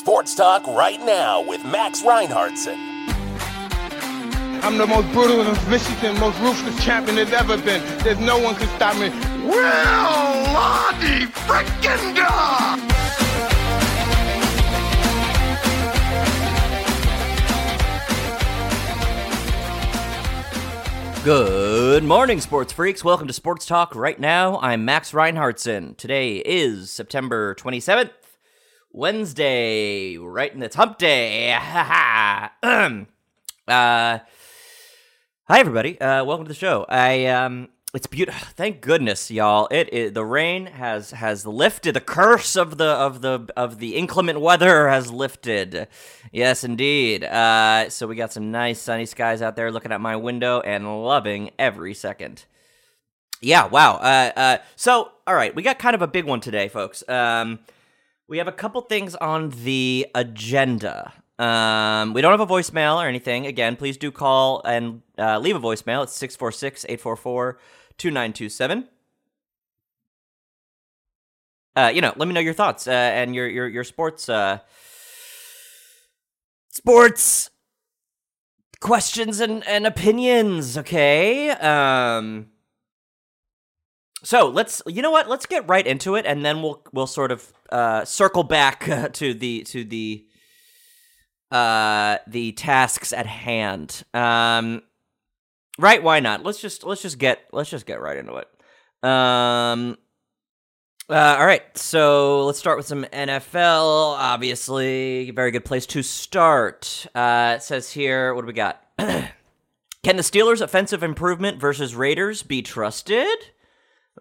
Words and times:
Sports 0.00 0.34
Talk 0.34 0.66
right 0.66 0.98
now 1.00 1.42
with 1.46 1.62
Max 1.66 2.00
Reinhardtson. 2.00 2.74
I'm 4.62 4.78
the 4.78 4.86
most 4.86 5.12
brutal 5.12 5.42
and 5.42 5.54
vicious 5.58 6.02
and 6.02 6.18
most 6.18 6.40
ruthless 6.40 6.82
champion 6.82 7.16
there's 7.16 7.34
ever 7.34 7.58
been. 7.58 7.82
There's 7.98 8.18
no 8.18 8.38
one 8.38 8.54
can 8.54 8.66
stop 8.76 8.94
me. 8.96 9.10
Well, 9.46 10.54
Lottie 10.54 11.26
freaking 11.26 12.16
God! 12.16 12.80
Good 21.22 22.04
morning, 22.04 22.40
sports 22.40 22.72
freaks. 22.72 23.04
Welcome 23.04 23.26
to 23.26 23.34
Sports 23.34 23.66
Talk 23.66 23.94
right 23.94 24.18
now. 24.18 24.58
I'm 24.60 24.86
Max 24.86 25.12
Reinhardtson. 25.12 25.98
Today 25.98 26.38
is 26.38 26.90
September 26.90 27.54
27th, 27.56 28.08
Wednesday, 28.92 30.16
right 30.16 30.52
in 30.52 30.62
its 30.62 30.74
hump 30.74 30.98
day. 30.98 31.50
Ha 31.60 32.50
ha. 32.64 32.92
uh, 33.68 34.18
hi, 35.44 35.60
everybody. 35.60 36.00
Uh, 36.00 36.24
welcome 36.24 36.44
to 36.44 36.48
the 36.48 36.54
show. 36.54 36.86
I 36.88 37.26
um, 37.26 37.68
it's 37.94 38.08
beautiful. 38.08 38.48
Thank 38.56 38.80
goodness, 38.80 39.30
y'all. 39.30 39.68
It, 39.70 39.92
it 39.92 40.14
the 40.14 40.24
rain 40.24 40.66
has 40.66 41.12
has 41.12 41.46
lifted. 41.46 41.94
The 41.94 42.00
curse 42.00 42.56
of 42.56 42.78
the 42.78 42.88
of 42.88 43.20
the 43.20 43.46
of 43.56 43.78
the 43.78 43.94
inclement 43.94 44.40
weather 44.40 44.88
has 44.88 45.12
lifted. 45.12 45.86
Yes, 46.32 46.64
indeed. 46.64 47.22
Uh, 47.22 47.90
so 47.90 48.08
we 48.08 48.16
got 48.16 48.32
some 48.32 48.50
nice 48.50 48.80
sunny 48.80 49.06
skies 49.06 49.40
out 49.40 49.54
there. 49.54 49.70
Looking 49.70 49.92
at 49.92 50.00
my 50.00 50.16
window 50.16 50.60
and 50.60 51.04
loving 51.04 51.50
every 51.60 51.94
second. 51.94 52.44
Yeah. 53.40 53.68
Wow. 53.68 53.98
Uh, 53.98 54.32
uh, 54.36 54.58
so 54.74 55.12
all 55.28 55.34
right, 55.34 55.54
we 55.54 55.62
got 55.62 55.78
kind 55.78 55.94
of 55.94 56.02
a 56.02 56.08
big 56.08 56.24
one 56.24 56.40
today, 56.40 56.66
folks. 56.66 57.08
Um, 57.08 57.60
we 58.30 58.38
have 58.38 58.46
a 58.46 58.52
couple 58.52 58.80
things 58.82 59.16
on 59.16 59.50
the 59.64 60.06
agenda. 60.14 61.12
Um, 61.36 62.14
we 62.14 62.22
don't 62.22 62.30
have 62.30 62.40
a 62.40 62.46
voicemail 62.46 62.96
or 63.02 63.08
anything. 63.08 63.44
Again, 63.44 63.74
please 63.74 63.96
do 63.96 64.12
call 64.12 64.62
and 64.64 65.02
uh, 65.18 65.38
leave 65.40 65.56
a 65.56 65.60
voicemail. 65.60 66.04
It's 66.04 66.12
646 66.12 66.84
844 66.84 67.58
2927. 67.98 68.88
Uh, 71.74 71.90
you 71.92 72.00
know, 72.00 72.12
let 72.16 72.28
me 72.28 72.34
know 72.34 72.40
your 72.40 72.54
thoughts 72.54 72.86
uh, 72.86 72.90
and 72.90 73.34
your 73.34 73.48
your 73.48 73.66
your 73.66 73.84
sports 73.84 74.28
uh, 74.28 74.58
sports 76.68 77.50
questions 78.80 79.40
and 79.40 79.66
and 79.66 79.86
opinions. 79.86 80.78
Okay. 80.78 81.50
Um. 81.50 82.46
So 84.22 84.48
let's 84.48 84.82
you 84.86 85.02
know 85.02 85.10
what 85.10 85.28
let's 85.28 85.46
get 85.46 85.68
right 85.68 85.86
into 85.86 86.14
it 86.14 86.26
and 86.26 86.44
then 86.44 86.62
we'll 86.62 86.82
we'll 86.92 87.06
sort 87.06 87.32
of 87.32 87.52
uh, 87.70 88.04
circle 88.04 88.42
back 88.42 88.88
uh, 88.88 89.08
to 89.08 89.34
the 89.34 89.62
to 89.64 89.84
the 89.84 90.26
uh 91.50 92.18
the 92.26 92.52
tasks 92.52 93.12
at 93.12 93.26
hand. 93.26 94.02
Um 94.14 94.82
right, 95.78 96.02
why 96.02 96.20
not? 96.20 96.44
Let's 96.44 96.60
just 96.60 96.84
let's 96.84 97.02
just 97.02 97.18
get 97.18 97.40
let's 97.52 97.70
just 97.70 97.86
get 97.86 98.00
right 98.00 98.16
into 98.16 98.36
it. 98.36 99.08
Um 99.08 99.96
uh, 101.10 101.36
all 101.40 101.46
right, 101.46 101.76
so 101.76 102.46
let's 102.46 102.60
start 102.60 102.76
with 102.76 102.86
some 102.86 103.02
NFL. 103.06 104.14
Obviously, 104.16 105.32
very 105.32 105.50
good 105.50 105.64
place 105.64 105.84
to 105.86 106.04
start. 106.04 107.04
Uh, 107.16 107.54
it 107.56 107.64
says 107.64 107.90
here, 107.90 108.32
what 108.32 108.42
do 108.42 108.46
we 108.46 108.52
got? 108.52 108.80
Can 108.98 110.16
the 110.16 110.22
Steelers' 110.22 110.60
offensive 110.60 111.02
improvement 111.02 111.60
versus 111.60 111.96
Raiders 111.96 112.44
be 112.44 112.62
trusted? 112.62 113.26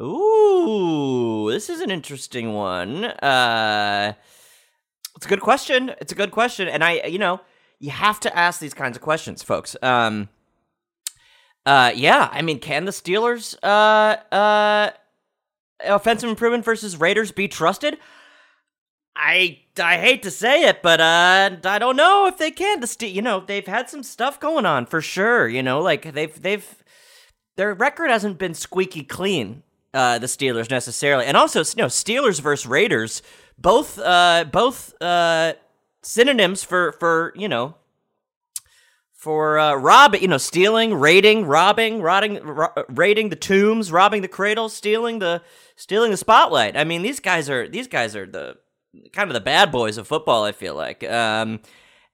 Ooh, 0.02 1.50
this 1.52 1.69
is 1.69 1.81
an 1.81 1.92
interesting 1.92 2.53
one. 2.53 3.05
Uh, 3.05 4.14
it's 5.16 5.25
a 5.25 5.30
good 5.30 5.42
question. 5.42 5.94
It's 6.00 6.14
a 6.14 6.16
good 6.16 6.31
question, 6.31 6.67
and 6.69 6.83
I, 6.83 7.05
you 7.08 7.19
know, 7.19 7.42
you 7.80 7.92
have 7.92 8.20
to 8.22 8.38
ask 8.38 8.59
these 8.59 8.73
kinds 8.73 8.95
of 8.95 9.03
questions, 9.03 9.44
folks. 9.44 9.75
Um, 9.81 10.30
uh, 11.65 11.92
yeah, 11.93 12.30
I 12.32 12.42
mean, 12.42 12.59
can 12.59 12.86
the 12.86 12.92
Steelers, 12.92 13.55
uh, 13.61 14.15
uh, 14.33 14.92
offensive 15.86 16.30
improvement 16.30 16.64
versus 16.64 16.98
Raiders 16.98 17.32
be 17.32 17.48
trusted? 17.48 17.98
I 19.15 19.59
I 19.77 19.98
hate 19.98 20.23
to 20.23 20.32
say 20.32 20.64
it, 20.64 20.82
but 20.82 21.02
uh, 21.02 21.58
I 21.65 21.77
don't 21.77 21.98
know 21.98 22.27
if 22.27 22.38
they 22.38 22.52
can. 22.52 22.80
The 22.80 22.88
Ste- 22.88 23.04
you 23.04 23.21
know, 23.21 23.42
they've 23.45 23.67
had 23.67 23.89
some 23.89 24.04
stuff 24.04 24.39
going 24.39 24.65
on 24.65 24.86
for 24.86 25.02
sure. 25.02 25.49
You 25.49 25.61
know, 25.61 25.82
like 25.82 26.14
they've 26.14 26.42
they've 26.42 26.83
their 27.58 27.73
record 27.73 28.09
hasn't 28.09 28.38
been 28.38 28.54
squeaky 28.54 29.04
clean. 29.04 29.64
Uh, 29.94 30.20
the 30.20 30.27
Steelers 30.27 30.70
necessarily, 30.70 31.26
and 31.26 31.36
also 31.36 31.60
you 31.61 31.77
know, 31.77 31.88
Steelers 31.88 32.39
versus 32.39 32.67
Raiders, 32.67 33.23
both 33.58 33.98
uh, 33.98 34.45
both 34.52 34.94
uh, 35.02 35.54
synonyms 36.04 36.64
for 36.64 36.92
for 36.92 37.33
you 37.36 37.48
know 37.48 37.76
for 39.20 39.60
uh, 39.60 39.76
robbing, 39.76 40.22
you 40.22 40.30
know, 40.30 40.38
stealing, 40.38 40.94
raiding, 40.94 41.45
robbing, 41.45 42.02
rotting, 42.02 42.42
ro- 42.42 42.72
raiding 42.88 43.27
the 43.27 43.36
tombs, 43.36 43.92
robbing 43.92 44.22
the 44.22 44.30
cradles, 44.30 44.73
stealing 44.73 45.20
the 45.20 45.42
stealing 45.76 46.11
the 46.11 46.17
spotlight. 46.17 46.77
I 46.77 46.86
mean, 46.86 47.02
these 47.02 47.20
guys 47.20 47.50
are 47.50 47.67
these 47.67 47.88
guys 47.88 48.16
are 48.16 48.26
the 48.26 48.56
kind 49.11 49.30
of 49.30 49.33
the 49.33 49.42
bad 49.42 49.73
boys 49.73 49.98
of 49.98 50.08
football. 50.08 50.45
I 50.45 50.54
feel 50.54 50.73
like, 50.73 51.04
um, 51.04 51.60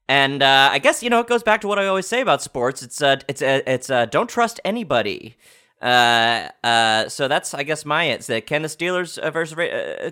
and 0.09 0.41
uh, 0.41 0.69
I 0.71 0.79
guess 0.79 1.03
you 1.03 1.11
know 1.11 1.19
it 1.19 1.27
goes 1.27 1.43
back 1.43 1.61
to 1.61 1.67
what 1.67 1.77
I 1.77 1.85
always 1.85 2.07
say 2.07 2.21
about 2.21 2.41
sports. 2.41 2.81
It's 2.81 2.99
uh, 3.03 3.17
it's 3.27 3.43
uh, 3.43 3.61
it's 3.67 3.91
uh, 3.91 4.07
don't 4.07 4.29
trust 4.29 4.59
anybody. 4.65 5.35
Uh, 5.81 6.49
uh, 6.63 7.09
so 7.09 7.27
that's 7.27 7.53
I 7.53 7.63
guess 7.63 7.85
my 7.85 8.15
that 8.17 8.47
can 8.47 8.61
the 8.61 8.67
Steelers 8.67 9.17
uh, 9.17 9.29
versus 9.31 9.57
uh, 9.57 10.11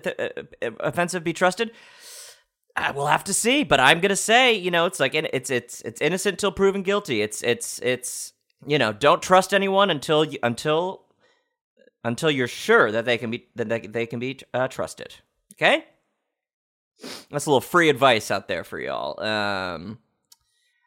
uh, 0.62 0.70
offensive 0.80 1.24
be 1.24 1.32
trusted? 1.32 1.72
I 2.76 2.90
will 2.90 3.06
have 3.06 3.24
to 3.24 3.34
see, 3.34 3.64
but 3.64 3.80
I'm 3.80 4.00
gonna 4.00 4.16
say, 4.16 4.52
you 4.52 4.70
know, 4.70 4.86
it's 4.86 5.00
like 5.00 5.14
it's 5.14 5.50
it's 5.50 5.80
it's 5.82 6.00
innocent 6.00 6.38
till 6.38 6.52
proven 6.52 6.82
guilty. 6.82 7.22
It's 7.22 7.42
it's 7.42 7.80
it's 7.82 8.32
you 8.66 8.78
know, 8.78 8.92
don't 8.92 9.22
trust 9.22 9.54
anyone 9.54 9.90
until 9.90 10.24
you, 10.24 10.38
until 10.42 11.02
until 12.02 12.30
you're 12.30 12.48
sure 12.48 12.90
that 12.92 13.04
they 13.04 13.16
can 13.16 13.30
be 13.30 13.46
that 13.54 13.68
they, 13.68 13.80
they 13.80 14.06
can 14.06 14.18
be 14.18 14.38
uh, 14.52 14.68
trusted. 14.68 15.14
Okay, 15.54 15.84
that's 17.30 17.46
a 17.46 17.50
little 17.50 17.60
free 17.60 17.88
advice 17.88 18.30
out 18.30 18.48
there 18.48 18.64
for 18.64 18.78
y'all. 18.78 19.20
Um, 19.20 19.98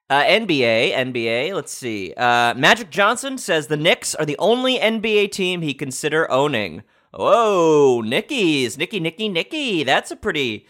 uh, 0.09 0.23
NBA, 0.23 0.93
NBA. 0.93 1.53
Let's 1.53 1.73
see. 1.73 2.13
Uh, 2.15 2.53
Magic 2.53 2.89
Johnson 2.89 3.37
says 3.37 3.67
the 3.67 3.77
Knicks 3.77 4.15
are 4.15 4.25
the 4.25 4.37
only 4.37 4.79
NBA 4.79 5.31
team 5.31 5.61
he 5.61 5.73
consider 5.73 6.29
owning. 6.31 6.83
Whoa, 7.13 8.01
Nickies, 8.01 8.77
Nicky, 8.77 8.99
Nicky, 8.99 9.29
Nicky. 9.29 9.83
That's 9.83 10.11
a 10.11 10.15
pretty 10.15 10.67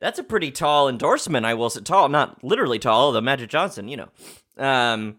that's 0.00 0.18
a 0.18 0.24
pretty 0.24 0.50
tall 0.50 0.88
endorsement. 0.88 1.44
I 1.44 1.54
will 1.54 1.70
say 1.70 1.80
tall, 1.80 2.08
not 2.08 2.42
literally 2.44 2.78
tall. 2.78 3.12
The 3.12 3.20
Magic 3.20 3.50
Johnson, 3.50 3.88
you 3.88 3.96
know, 3.96 4.08
um, 4.56 5.16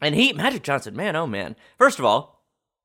and 0.00 0.14
he 0.14 0.32
Magic 0.32 0.62
Johnson, 0.62 0.96
man, 0.96 1.14
oh 1.14 1.26
man. 1.26 1.56
First 1.78 1.98
of 1.98 2.04
all, 2.04 2.42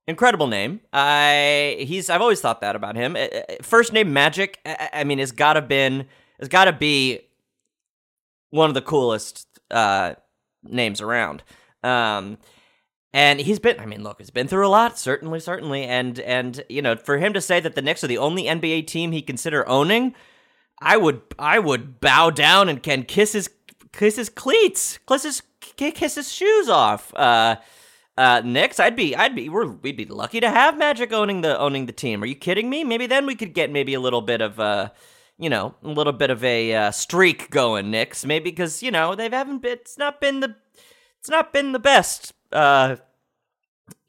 incredible 0.07 0.47
name. 0.47 0.81
I 0.91 1.78
he's 1.80 2.09
I've 2.09 2.22
always 2.22 2.41
thought 2.41 2.62
that 2.62 2.75
about 2.75 2.96
him. 2.96 3.16
First 3.62 3.94
name 3.94 4.12
Magic. 4.12 4.59
I, 4.66 4.90
I 4.94 5.03
mean, 5.03 5.19
has 5.19 5.31
gotta 5.31 5.62
been 5.62 6.07
it's 6.40 6.50
gotta 6.50 6.74
be 6.74 7.22
one 8.50 8.69
of 8.69 8.74
the 8.74 8.81
coolest 8.81 9.47
uh, 9.72 10.16
names 10.64 11.02
around. 11.02 11.44
Um, 11.84 12.38
and 13.14 13.40
he's 13.40 13.60
been, 13.60 13.80
I 13.80 13.86
mean, 13.86 14.04
look, 14.04 14.20
he's 14.20 14.30
been 14.30 14.48
through 14.48 14.68
a 14.68 14.70
lot, 14.70 15.00
certainly, 15.00 15.40
certainly. 15.40 15.84
And, 15.84 16.20
and, 16.20 16.64
you 16.70 16.82
know, 16.82 16.96
for 16.96 17.18
him 17.18 17.34
to 17.34 17.42
say 17.42 17.60
that 17.60 17.76
the 17.76 17.82
Knicks 17.82 18.04
are 18.04 18.08
the 18.08 18.18
only 18.18 18.44
NBA 18.44 18.88
team 18.88 19.12
he 19.12 19.22
consider 19.22 19.68
owning, 19.68 20.14
I 20.80 20.98
would, 20.98 21.22
I 21.40 21.60
would 21.60 22.00
bow 22.00 22.30
down 22.30 22.70
and 22.70 22.84
can 22.84 23.04
kiss 23.04 23.34
his, 23.34 23.50
kiss 23.94 24.18
his 24.18 24.30
cleats, 24.30 25.00
kiss 25.08 25.24
his, 25.24 25.42
kiss 25.78 26.16
his 26.16 26.32
shoes 26.32 26.70
off. 26.70 27.14
Uh, 27.16 27.56
uh, 28.18 28.42
Knicks, 28.44 28.80
I'd 28.80 28.96
be, 28.96 29.16
I'd 29.16 29.36
be, 29.36 29.48
we're, 29.48 29.68
we'd 29.68 29.98
be 29.98 30.06
lucky 30.06 30.40
to 30.40 30.50
have 30.50 30.78
Magic 30.78 31.14
owning 31.14 31.42
the, 31.42 31.58
owning 31.58 31.86
the 31.86 31.94
team. 31.94 32.22
Are 32.22 32.28
you 32.28 32.36
kidding 32.36 32.70
me? 32.70 32.84
Maybe 32.84 33.08
then 33.08 33.26
we 33.26 33.36
could 33.36 33.54
get 33.54 33.72
maybe 33.72 33.94
a 33.94 34.00
little 34.00 34.22
bit 34.22 34.42
of, 34.42 34.60
uh, 34.60 34.90
you 35.38 35.50
know, 35.50 35.75
a 35.84 35.89
little 35.89 36.13
bit 36.13 36.30
of 36.30 36.44
a 36.44 36.74
uh, 36.74 36.92
streak 36.92 37.50
going, 37.50 37.92
Knicks. 37.92 38.25
Maybe 38.25 38.50
because 38.50 38.81
you 38.81 38.92
know 38.92 39.16
they 39.16 39.30
haven't 39.30 39.62
been. 39.62 39.74
It's 39.74 39.98
not 39.98 40.19
been 40.19 40.39
the. 40.39 40.56
It's 41.19 41.30
not 41.30 41.51
been 41.54 41.72
the 41.72 41.80
best 41.80 42.34
uh, 42.51 42.98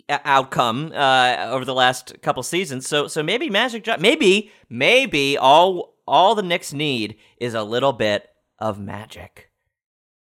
outcome 0.09 0.93
uh, 0.95 1.49
over 1.51 1.65
the 1.65 1.75
last 1.75 2.21
couple 2.23 2.43
seasons. 2.43 2.87
So 2.87 3.09
so 3.09 3.23
maybe 3.23 3.51
Magic. 3.51 3.87
Maybe 4.01 4.51
maybe 4.69 5.37
all 5.37 5.95
all 6.07 6.35
the 6.35 6.43
Knicks 6.43 6.73
need 6.73 7.17
is 7.39 7.55
a 7.55 7.63
little 7.63 7.93
bit 7.93 8.29
of 8.59 8.79
magic. 8.79 9.51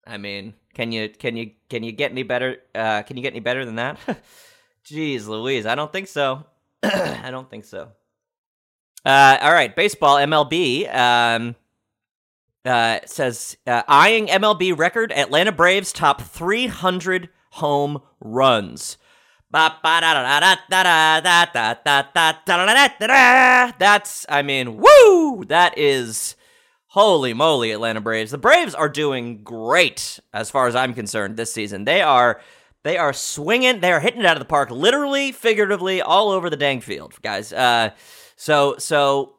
I 0.07 0.17
mean, 0.17 0.53
can 0.73 0.91
you 0.91 1.09
can 1.09 1.35
you 1.35 1.51
can 1.69 1.83
you 1.83 1.91
get 1.91 2.11
any 2.11 2.23
better? 2.23 2.57
Uh, 2.73 3.01
can 3.03 3.17
you 3.17 3.23
get 3.23 3.33
any 3.33 3.39
better 3.39 3.65
than 3.65 3.75
that? 3.75 3.97
Jeez, 4.85 5.27
Louise, 5.27 5.65
I 5.65 5.75
don't 5.75 5.91
think 5.91 6.07
so. 6.07 6.45
I 6.83 7.31
don't 7.31 7.49
think 7.49 7.65
so. 7.65 7.89
Uh, 9.05 9.37
all 9.41 9.53
right, 9.53 9.75
baseball 9.75 10.15
MLB 10.17 10.93
um, 10.93 11.55
uh, 12.65 12.99
says 13.05 13.55
uh, 13.67 13.83
eyeing 13.87 14.27
MLB 14.27 14.77
record. 14.77 15.11
Atlanta 15.11 15.51
Braves 15.51 15.93
top 15.93 16.21
300 16.21 17.29
home 17.51 18.01
runs. 18.19 18.97
That's 23.79 24.25
I 24.27 24.41
mean, 24.41 24.77
woo! 24.77 25.45
That 25.45 25.77
is 25.77 26.35
Holy 26.87 27.33
moly, 27.33 27.71
Atlanta 27.71 28.01
Braves. 28.01 28.31
The 28.31 28.37
Braves 28.37 28.73
are 28.73 28.89
doing 28.89 29.43
great 29.43 30.19
as 30.33 30.49
far 30.49 30.67
as 30.67 30.75
I'm 30.75 30.93
concerned 30.93 31.37
this 31.37 31.53
season. 31.53 31.85
They 31.85 32.01
are 32.01 32.41
they 32.83 32.97
are 32.97 33.13
swinging, 33.13 33.81
they 33.81 33.91
are 33.91 33.99
hitting 33.99 34.21
it 34.21 34.25
out 34.25 34.35
of 34.35 34.41
the 34.41 34.45
park 34.45 34.71
literally, 34.71 35.31
figuratively 35.31 36.01
all 36.01 36.31
over 36.31 36.49
the 36.49 36.57
dang 36.57 36.81
field, 36.81 37.13
guys. 37.21 37.53
Uh 37.53 37.91
so 38.35 38.75
so 38.77 39.35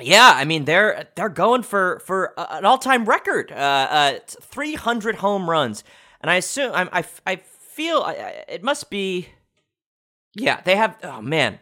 yeah, 0.00 0.32
I 0.34 0.44
mean 0.44 0.64
they're 0.64 1.08
they're 1.16 1.28
going 1.28 1.62
for 1.62 2.00
for 2.00 2.34
an 2.36 2.64
all-time 2.64 3.04
record. 3.04 3.50
Uh 3.52 3.54
uh 3.90 4.18
300 4.26 5.16
home 5.16 5.48
runs. 5.48 5.84
And 6.20 6.30
I 6.30 6.36
assume 6.36 6.72
I 6.74 6.88
I, 6.92 7.04
I 7.26 7.36
feel 7.36 8.02
I, 8.02 8.44
it 8.48 8.62
must 8.62 8.90
be 8.90 9.28
yeah, 10.34 10.60
they 10.60 10.76
have 10.76 10.96
oh 11.02 11.20
man, 11.20 11.58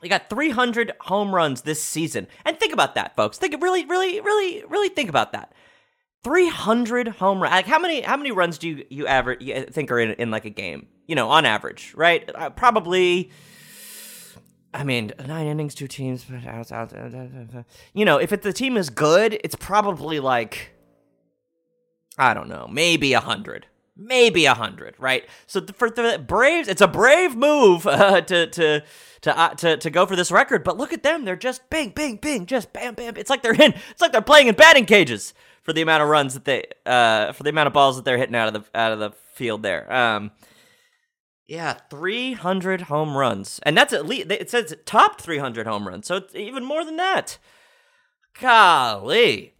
they 0.00 0.08
got 0.08 0.30
300 0.30 0.92
home 1.00 1.34
runs 1.34 1.62
this 1.62 1.82
season. 1.82 2.26
And 2.44 2.58
think 2.58 2.72
about 2.72 2.94
that, 2.94 3.16
folks. 3.16 3.38
Think 3.38 3.60
really, 3.62 3.84
really, 3.84 4.20
really, 4.20 4.64
really 4.68 4.88
think 4.88 5.08
about 5.08 5.32
that. 5.32 5.52
300 6.24 7.08
home 7.08 7.42
runs. 7.42 7.52
Like 7.52 7.66
how 7.66 7.78
many 7.78 8.02
how 8.02 8.16
many 8.16 8.30
runs 8.30 8.58
do 8.58 8.68
you 8.68 8.84
you 8.90 9.06
average 9.06 9.72
think 9.72 9.90
are 9.90 9.98
in 9.98 10.12
in 10.12 10.30
like 10.30 10.44
a 10.44 10.50
game? 10.50 10.86
You 11.06 11.16
know, 11.16 11.28
on 11.30 11.44
average, 11.46 11.94
right? 11.96 12.30
Uh, 12.32 12.50
probably 12.50 13.30
I 14.72 14.84
mean, 14.84 15.12
nine 15.26 15.46
innings, 15.46 15.74
two 15.74 15.88
teams, 15.88 16.24
but 16.24 17.64
you 17.92 18.04
know, 18.04 18.18
if 18.18 18.32
it, 18.32 18.42
the 18.42 18.52
team 18.52 18.76
is 18.76 18.88
good, 18.88 19.38
it's 19.42 19.56
probably 19.56 20.20
like 20.20 20.72
I 22.16 22.34
don't 22.34 22.48
know, 22.48 22.68
maybe 22.70 23.12
a 23.14 23.20
hundred, 23.20 23.66
maybe 23.96 24.44
a 24.44 24.54
hundred, 24.54 24.94
right? 24.98 25.26
So 25.46 25.64
for 25.74 25.90
the 25.90 26.22
Braves, 26.24 26.68
it's 26.68 26.82
a 26.82 26.88
brave 26.88 27.34
move 27.34 27.86
uh, 27.86 28.20
to 28.20 28.46
to 28.46 28.82
to 29.22 29.38
uh, 29.38 29.54
to 29.54 29.76
to 29.76 29.90
go 29.90 30.06
for 30.06 30.16
this 30.16 30.30
record. 30.30 30.62
But 30.62 30.76
look 30.76 30.92
at 30.92 31.02
them; 31.02 31.24
they're 31.24 31.36
just 31.36 31.68
bang, 31.70 31.90
bang, 31.90 32.16
bang, 32.16 32.46
just 32.46 32.72
bam, 32.72 32.94
bam. 32.94 33.16
It's 33.16 33.30
like 33.30 33.42
they're 33.42 33.54
in. 33.54 33.74
It's 33.90 34.00
like 34.00 34.12
they're 34.12 34.22
playing 34.22 34.48
in 34.48 34.54
batting 34.54 34.86
cages 34.86 35.34
for 35.62 35.72
the 35.72 35.82
amount 35.82 36.02
of 36.02 36.08
runs 36.08 36.34
that 36.34 36.44
they 36.44 36.64
uh 36.86 37.32
for 37.32 37.42
the 37.42 37.50
amount 37.50 37.66
of 37.66 37.72
balls 37.72 37.96
that 37.96 38.04
they're 38.04 38.18
hitting 38.18 38.36
out 38.36 38.54
of 38.54 38.54
the 38.54 38.78
out 38.78 38.92
of 38.92 38.98
the 38.98 39.10
field 39.34 39.62
there. 39.62 39.92
Um, 39.92 40.30
yeah, 41.50 41.78
300 41.90 42.82
home 42.82 43.16
runs, 43.16 43.58
and 43.64 43.76
that's 43.76 43.92
at 43.92 44.06
least 44.06 44.30
it 44.30 44.48
says 44.48 44.72
topped 44.86 45.20
300 45.20 45.66
home 45.66 45.88
runs, 45.88 46.06
so 46.06 46.14
it's 46.14 46.32
even 46.36 46.64
more 46.64 46.84
than 46.84 46.96
that. 46.96 47.38
Golly. 48.40 49.54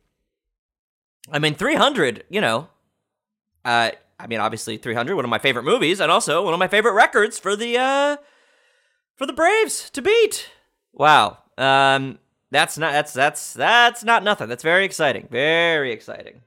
I 1.33 1.41
mean, 1.41 1.57
300, 1.57 2.23
you 2.29 2.41
know, 2.41 2.69
uh, 3.65 3.91
I 4.21 4.27
mean, 4.29 4.39
obviously 4.39 4.77
300, 4.77 5.17
one 5.17 5.25
of 5.25 5.31
my 5.31 5.41
favorite 5.41 5.65
movies, 5.65 5.99
and 5.99 6.13
also 6.13 6.45
one 6.45 6.55
of 6.55 6.61
my 6.61 6.69
favorite 6.69 6.93
records 6.93 7.41
for 7.41 7.57
the 7.57 7.77
uh, 7.77 8.19
for 9.17 9.27
the 9.27 9.33
Braves 9.33 9.91
to 9.91 10.01
beat. 10.01 10.49
Wow. 10.93 11.39
Um, 11.59 12.21
that's 12.53 12.79
not 12.79 12.93
that's 12.93 13.13
that's 13.13 13.53
that's 13.53 14.05
not 14.05 14.23
nothing. 14.23 14.49
That's 14.49 14.63
very 14.63 14.85
exciting. 14.85 15.27
Very 15.29 15.91
exciting. 15.91 16.43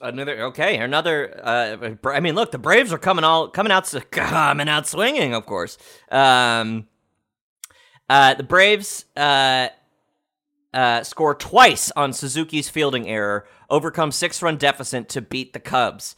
Another 0.00 0.42
okay, 0.46 0.76
another. 0.78 1.40
Uh, 1.42 1.94
I 2.10 2.20
mean, 2.20 2.34
look, 2.34 2.50
the 2.50 2.58
Braves 2.58 2.92
are 2.92 2.98
coming 2.98 3.24
all 3.24 3.48
coming 3.48 3.72
out 3.72 3.92
coming 4.10 4.68
out 4.68 4.86
swinging. 4.86 5.34
Of 5.34 5.46
course, 5.46 5.78
um, 6.10 6.86
uh, 8.10 8.34
the 8.34 8.42
Braves 8.42 9.06
uh, 9.16 9.68
uh, 10.74 11.02
score 11.02 11.34
twice 11.34 11.90
on 11.96 12.12
Suzuki's 12.12 12.68
fielding 12.68 13.08
error, 13.08 13.46
overcome 13.70 14.12
six 14.12 14.42
run 14.42 14.58
deficit 14.58 15.08
to 15.10 15.22
beat 15.22 15.54
the 15.54 15.60
Cubs. 15.60 16.14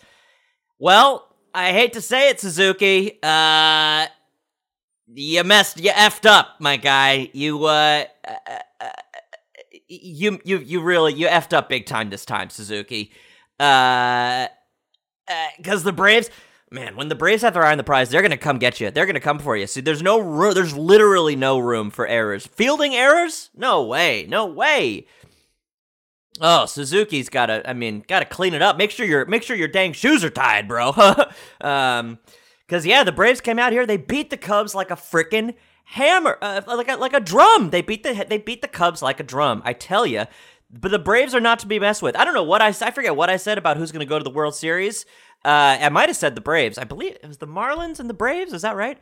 Well, 0.81 1.37
I 1.55 1.73
hate 1.73 1.93
to 1.95 2.01
say 2.01 2.31
it, 2.31 2.41
Suzuki. 2.41 3.19
Uh, 3.23 4.07
you 5.15 5.43
messed, 5.45 5.81
you 5.81 5.91
effed 5.91 6.27
up, 6.29 6.57
my 6.61 6.77
guy. 6.77 7.31
You, 7.33 7.65
uh, 7.65 8.05
uh, 8.27 8.35
uh, 8.81 8.89
you, 9.89 10.39
you, 10.45 10.59
you 10.59 10.81
really, 10.83 11.15
you 11.15 11.27
effed 11.27 11.53
up 11.53 11.69
big 11.69 11.87
time 11.87 12.11
this 12.11 12.25
time, 12.25 12.51
Suzuki. 12.51 13.13
Uh, 13.58 14.49
because 15.56 15.82
uh, 15.82 15.84
the 15.84 15.93
Braves, 15.93 16.31
man, 16.70 16.96
when 16.96 17.08
the 17.08 17.14
Braves 17.14 17.43
have 17.43 17.55
their 17.55 17.64
eye 17.64 17.72
on 17.72 17.78
the 17.78 17.84
prize, 17.84 18.08
they're 18.08 18.22
gonna 18.22 18.37
come 18.37 18.58
get 18.58 18.81
you. 18.81 18.90
They're 18.90 19.06
gonna 19.06 19.20
come 19.20 19.38
for 19.38 19.56
you. 19.56 19.66
See, 19.66 19.81
there's 19.81 20.02
no 20.02 20.19
room. 20.19 20.55
There's 20.55 20.76
literally 20.76 21.37
no 21.37 21.58
room 21.58 21.90
for 21.90 22.06
errors. 22.06 22.46
Fielding 22.46 22.94
errors? 22.94 23.50
No 23.55 23.82
way. 23.82 24.26
No 24.28 24.46
way. 24.46 25.06
Oh, 26.40 26.66
Suzuki's 26.66 27.28
gotta. 27.28 27.69
I 27.69 27.72
mean, 27.72 28.05
gotta 28.06 28.25
clean 28.25 28.55
it 28.55 28.62
up. 28.62 28.76
Make 28.76 28.90
sure 28.90 29.06
your 29.06 29.26
make 29.26 29.43
sure 29.43 29.56
your 29.56 29.69
dang 29.69 29.93
shoes 29.93 30.25
are 30.25 30.31
tied, 30.31 30.69
bro. 30.69 30.93
um, 31.60 32.19
because 32.66 32.87
yeah, 32.87 33.02
the 33.02 33.12
Braves 33.12 33.40
came 33.40 33.58
out 33.58 33.72
here. 33.72 33.87
They 33.87 33.96
beat 33.96 34.31
the 34.31 34.37
Cubs 34.37 34.75
like 34.75 34.90
a 34.90 34.96
freaking 34.96 35.55
hammer, 35.84 36.38
uh, 36.43 36.60
like 36.66 36.88
a, 36.88 36.96
like 36.96 37.14
a 37.14 37.20
drum. 37.20 37.70
They 37.70 37.82
beat 37.82 38.02
the 38.02 38.26
they 38.28 38.38
beat 38.38 38.62
the 38.62 38.69
Cubs 38.69 39.02
like 39.02 39.20
a 39.20 39.25
drum. 39.25 39.62
I 39.64 39.72
tell 39.72 40.06
you. 40.06 40.25
But 40.70 40.91
the 40.91 40.99
Braves 40.99 41.35
are 41.35 41.41
not 41.41 41.61
to 41.61 41.67
be 41.67 41.79
messed 41.79 42.03
with. 42.03 42.17
I 42.17 42.25
don't 42.25 42.35
know 42.35 42.43
what 42.43 42.61
I 42.61 42.69
I 42.69 42.91
forget 42.91 43.17
what 43.17 43.31
I 43.31 43.37
said 43.37 43.59
about 43.59 43.76
who's 43.76 43.91
going 43.93 44.06
to 44.06 44.09
go 44.09 44.19
to 44.19 44.25
the 44.25 44.31
World 44.31 44.55
Series. 44.55 45.06
Uh, 45.44 45.79
I 45.81 45.88
might 45.88 46.09
have 46.09 46.17
said 46.17 46.35
the 46.35 46.41
Braves. 46.41 46.79
I 46.79 46.85
believe 46.85 47.17
it 47.23 47.26
was 47.26 47.38
the 47.38 47.47
Marlins 47.47 48.00
and 48.00 48.11
the 48.11 48.15
Braves. 48.15 48.53
Is 48.53 48.62
that 48.62 48.76
right? 48.76 48.99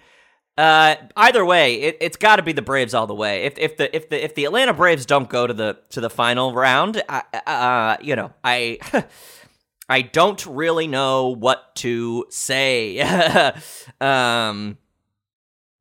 Uh, 0.59 0.95
either 1.17 1.45
way, 1.45 1.75
it, 1.83 2.03
has 2.03 2.17
got 2.17 2.37
to 2.37 2.43
be 2.43 2.53
the 2.53 2.63
Braves 2.63 2.95
all 2.95 3.07
the 3.07 3.15
way. 3.15 3.45
If 3.45 3.59
if 3.59 3.77
the 3.77 3.95
if 3.95 4.09
the 4.09 4.25
if 4.25 4.35
the 4.35 4.45
Atlanta 4.45 4.73
Braves 4.73 5.05
don't 5.05 5.29
go 5.29 5.47
to 5.47 5.53
the 5.53 5.79
to 5.91 6.01
the 6.01 6.09
final 6.09 6.55
round, 6.55 7.03
uh, 7.09 7.23
uh 7.47 7.97
you 8.01 8.17
know, 8.17 8.33
I 8.45 8.79
I 9.89 10.03
don't 10.03 10.45
really 10.47 10.87
know 10.87 11.29
what 11.29 11.75
to 11.77 12.27
say. 12.31 13.01
um, 14.01 14.79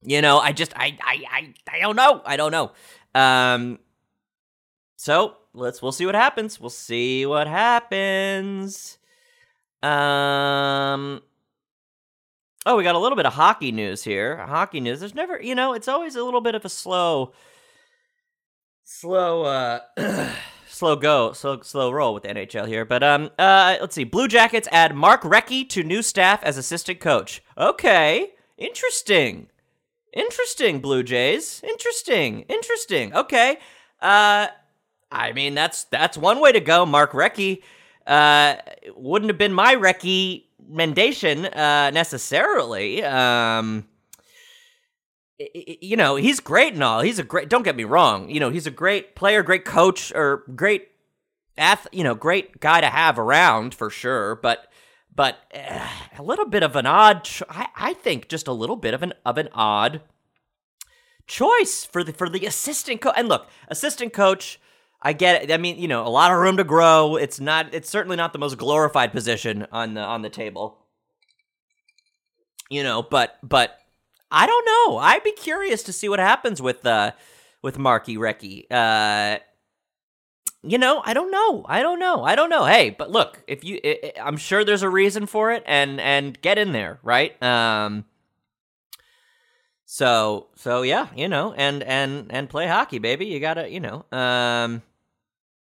you 0.01 0.21
know, 0.21 0.39
I 0.39 0.51
just 0.51 0.73
I 0.75 0.97
I 1.01 1.23
I 1.31 1.53
I 1.71 1.79
don't 1.79 1.95
know. 1.95 2.21
I 2.25 2.37
don't 2.37 2.51
know. 2.51 2.71
Um, 3.13 3.79
so 4.97 5.37
let's 5.55 5.81
we'll 5.81 5.91
see 5.91 6.05
what 6.05 6.15
happens. 6.15 6.59
We'll 6.59 6.69
see 6.69 7.25
what 7.25 7.47
happens. 7.47 8.97
Um. 9.81 11.21
Oh, 12.67 12.77
we 12.77 12.83
got 12.83 12.95
a 12.95 12.99
little 12.99 13.15
bit 13.15 13.27
of 13.27 13.33
hockey 13.33 13.71
news 13.71 14.03
here. 14.03 14.37
Hockey 14.37 14.79
news. 14.79 14.99
There's 14.99 15.13
never, 15.13 15.39
you 15.39 15.53
know, 15.53 15.73
it's 15.73 15.87
always 15.87 16.15
a 16.15 16.23
little 16.23 16.41
bit 16.41 16.55
of 16.55 16.65
a 16.65 16.69
slow, 16.69 17.33
slow. 18.83 19.43
uh 19.43 19.79
slow 20.75 20.97
go, 20.97 21.31
slow 21.31 21.61
slow 21.61 21.91
roll 21.91 22.13
with 22.13 22.23
the 22.23 22.29
NHL 22.29 22.67
here. 22.67 22.85
But 22.85 23.01
um, 23.01 23.29
uh, 23.39 23.77
let's 23.79 23.95
see. 23.95 24.03
Blue 24.03 24.27
Jackets 24.27 24.67
add 24.71 24.93
Mark 24.93 25.21
Recchi 25.21 25.67
to 25.69 25.83
new 25.83 26.01
staff 26.01 26.43
as 26.43 26.57
assistant 26.57 26.99
coach. 26.99 27.41
Okay, 27.57 28.33
interesting, 28.57 29.47
interesting. 30.13 30.79
Blue 30.79 31.01
Jays, 31.01 31.61
interesting, 31.63 32.41
interesting. 32.41 33.13
Okay, 33.15 33.57
uh, 34.01 34.47
I 35.15 35.33
mean 35.33 35.55
that's 35.55 35.85
that's 35.85 36.17
one 36.17 36.39
way 36.39 36.51
to 36.51 36.59
go. 36.59 36.85
Mark 36.85 37.11
Recchi, 37.13 37.63
uh, 38.05 38.55
wouldn't 38.95 39.29
have 39.29 39.37
been 39.37 39.53
my 39.53 39.75
recommendation 39.75 41.45
uh 41.45 41.91
necessarily. 41.91 43.03
Um 43.03 43.87
you 45.37 45.97
know, 45.97 46.15
he's 46.15 46.39
great 46.39 46.73
and 46.73 46.83
all. 46.83 47.01
He's 47.01 47.19
a 47.19 47.23
great. 47.23 47.49
Don't 47.49 47.63
get 47.63 47.75
me 47.75 47.83
wrong. 47.83 48.29
You 48.29 48.39
know, 48.39 48.49
he's 48.49 48.67
a 48.67 48.71
great 48.71 49.15
player, 49.15 49.43
great 49.43 49.65
coach, 49.65 50.11
or 50.15 50.43
great 50.55 50.87
ath. 51.57 51.87
You 51.91 52.03
know, 52.03 52.15
great 52.15 52.59
guy 52.59 52.81
to 52.81 52.87
have 52.87 53.19
around 53.19 53.75
for 53.75 53.89
sure. 53.89 54.35
But 54.35 54.71
but 55.13 55.39
uh, 55.53 55.87
a 56.17 56.23
little 56.23 56.45
bit 56.45 56.63
of 56.63 56.75
an 56.75 56.85
odd. 56.85 57.27
I, 57.49 57.67
I 57.75 57.93
think 57.93 58.29
just 58.29 58.47
a 58.47 58.53
little 58.53 58.77
bit 58.77 58.93
of 58.93 59.03
an 59.03 59.13
of 59.25 59.37
an 59.37 59.49
odd 59.53 60.01
choice 61.27 61.83
for 61.83 62.03
the 62.03 62.13
for 62.13 62.29
the 62.29 62.45
assistant 62.45 63.01
coach. 63.01 63.15
And 63.17 63.27
look, 63.27 63.49
assistant 63.67 64.13
coach. 64.13 64.59
I 65.05 65.13
get 65.13 65.43
it. 65.43 65.51
I 65.51 65.57
mean, 65.57 65.77
you 65.77 65.87
know, 65.87 66.05
a 66.05 66.09
lot 66.09 66.31
of 66.31 66.39
room 66.39 66.57
to 66.57 66.63
grow. 66.63 67.15
It's 67.15 67.39
not. 67.39 67.71
It's 67.75 67.87
certainly 67.87 68.17
not 68.17 68.33
the 68.33 68.39
most 68.39 68.57
glorified 68.57 69.11
position 69.11 69.67
on 69.71 69.93
the 69.93 70.01
on 70.01 70.23
the 70.23 70.31
table. 70.31 70.79
You 72.71 72.81
know, 72.81 73.03
but 73.03 73.37
but 73.43 73.77
I 74.31 74.47
don't 74.47 74.65
know. 74.65 74.97
I'd 74.97 75.23
be 75.23 75.31
curious 75.33 75.83
to 75.83 75.93
see 75.93 76.09
what 76.09 76.17
happens 76.17 76.59
with 76.59 76.83
uh 76.87 77.11
with 77.61 77.77
Marky 77.77 78.17
Recchi. 78.17 78.65
Uh 78.71 79.37
you 80.63 80.79
know, 80.79 81.03
I 81.05 81.13
don't 81.13 81.29
know. 81.29 81.63
I 81.69 81.83
don't 81.83 81.99
know. 81.99 82.23
I 82.23 82.33
don't 82.33 82.49
know. 82.49 82.65
Hey, 82.65 82.89
but 82.89 83.11
look, 83.11 83.43
if 83.47 83.63
you 83.63 83.79
I'm 84.19 84.37
sure 84.37 84.65
there's 84.65 84.81
a 84.81 84.89
reason 84.89 85.27
for 85.27 85.51
it 85.51 85.61
and 85.67 86.01
and 86.01 86.41
get 86.41 86.57
in 86.57 86.71
there, 86.71 86.97
right? 87.03 87.41
Um 87.43 88.05
so 89.85 90.47
so 90.55 90.81
yeah, 90.81 91.09
you 91.15 91.27
know, 91.27 91.53
and 91.53 91.83
and 91.83 92.31
and 92.31 92.49
play 92.49 92.67
hockey, 92.67 92.97
baby. 92.97 93.27
You 93.27 93.39
got 93.39 93.53
to, 93.53 93.69
you 93.69 93.79
know, 93.79 94.05
um 94.11 94.81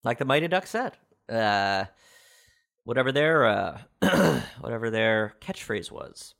like 0.04 0.18
the 0.18 0.24
Mighty 0.24 0.48
Duck 0.48 0.66
said. 0.66 0.96
Uh 1.28 1.84
whatever 2.84 3.12
their 3.12 3.46
uh 3.46 3.78
whatever 4.60 4.90
their 4.90 5.34
catchphrase 5.40 5.90
was. 5.90 6.34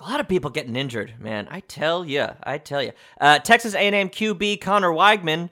A 0.00 0.04
lot 0.04 0.20
of 0.20 0.28
people 0.28 0.50
getting 0.50 0.74
injured, 0.74 1.14
man. 1.20 1.46
I 1.50 1.60
tell 1.60 2.04
you, 2.04 2.26
I 2.42 2.58
tell 2.58 2.82
you. 2.82 2.92
Uh, 3.20 3.38
Texas 3.38 3.74
A&M 3.74 4.08
QB 4.10 4.60
Conner 4.60 4.90
Weigman, 4.90 5.50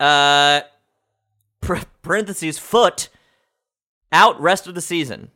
uh, 0.00 0.62
parentheses 2.02 2.58
foot, 2.58 3.10
out 4.10 4.40
rest 4.40 4.66
of 4.66 4.74
the 4.74 4.80
season. 4.80 5.30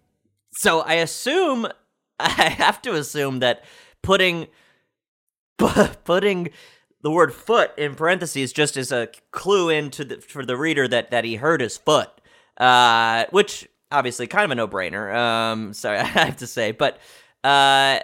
So 0.53 0.81
I 0.81 0.95
assume, 0.95 1.67
I 2.19 2.49
have 2.49 2.81
to 2.83 2.95
assume 2.95 3.41
that 3.41 3.63
putting, 4.03 4.47
putting 5.59 6.51
the 7.03 7.11
word 7.11 7.33
foot 7.33 7.73
in 7.79 7.95
parentheses 7.95 8.53
just 8.53 8.77
as 8.77 8.93
a 8.93 9.09
clue 9.31 9.69
into 9.69 10.05
the, 10.05 10.17
for 10.21 10.45
the 10.45 10.57
reader 10.57 10.87
that 10.89 11.11
that 11.11 11.25
he 11.25 11.37
hurt 11.37 11.61
his 11.61 11.77
foot, 11.77 12.11
uh, 12.59 13.25
which 13.31 13.69
obviously 13.91 14.27
kind 14.27 14.45
of 14.45 14.51
a 14.51 14.55
no 14.55 14.69
brainer. 14.69 15.15
Um, 15.15 15.73
sorry, 15.73 15.99
I 16.01 16.05
have 16.05 16.37
to 16.39 16.47
say, 16.47 16.73
but 16.73 16.99
uh, 17.43 18.01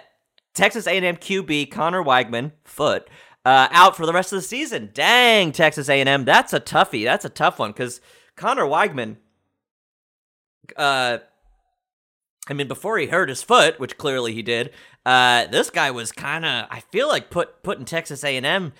Texas 0.53 0.87
A&M 0.87 1.17
QB 1.17 1.71
Conner 1.71 2.03
Weigman 2.03 2.51
foot 2.63 3.07
uh, 3.45 3.67
out 3.71 3.95
for 3.95 4.05
the 4.05 4.13
rest 4.13 4.33
of 4.33 4.37
the 4.37 4.47
season. 4.47 4.89
Dang, 4.93 5.51
Texas 5.51 5.89
A&M, 5.89 6.25
that's 6.25 6.53
a 6.53 6.59
toughie. 6.59 7.05
That's 7.05 7.25
a 7.25 7.29
tough 7.29 7.59
one 7.59 7.71
because 7.71 8.01
Conner 8.35 8.65
Weigman. 8.65 9.17
Uh, 10.75 11.19
I 12.49 12.53
mean, 12.53 12.67
before 12.67 12.97
he 12.97 13.07
hurt 13.07 13.29
his 13.29 13.43
foot, 13.43 13.79
which 13.79 13.97
clearly 13.97 14.33
he 14.33 14.41
did, 14.41 14.71
uh, 15.07 15.47
this 15.47 15.69
guy 15.69 15.91
was 15.91 16.11
kind 16.11 16.43
of, 16.43 16.67
I 16.69 16.81
feel 16.81 17.07
like 17.07 17.29
put 17.29 17.63
putting 17.63 17.85
Texas 17.85 18.25
A 18.25 18.35
and 18.35 18.45
M, 18.45 18.73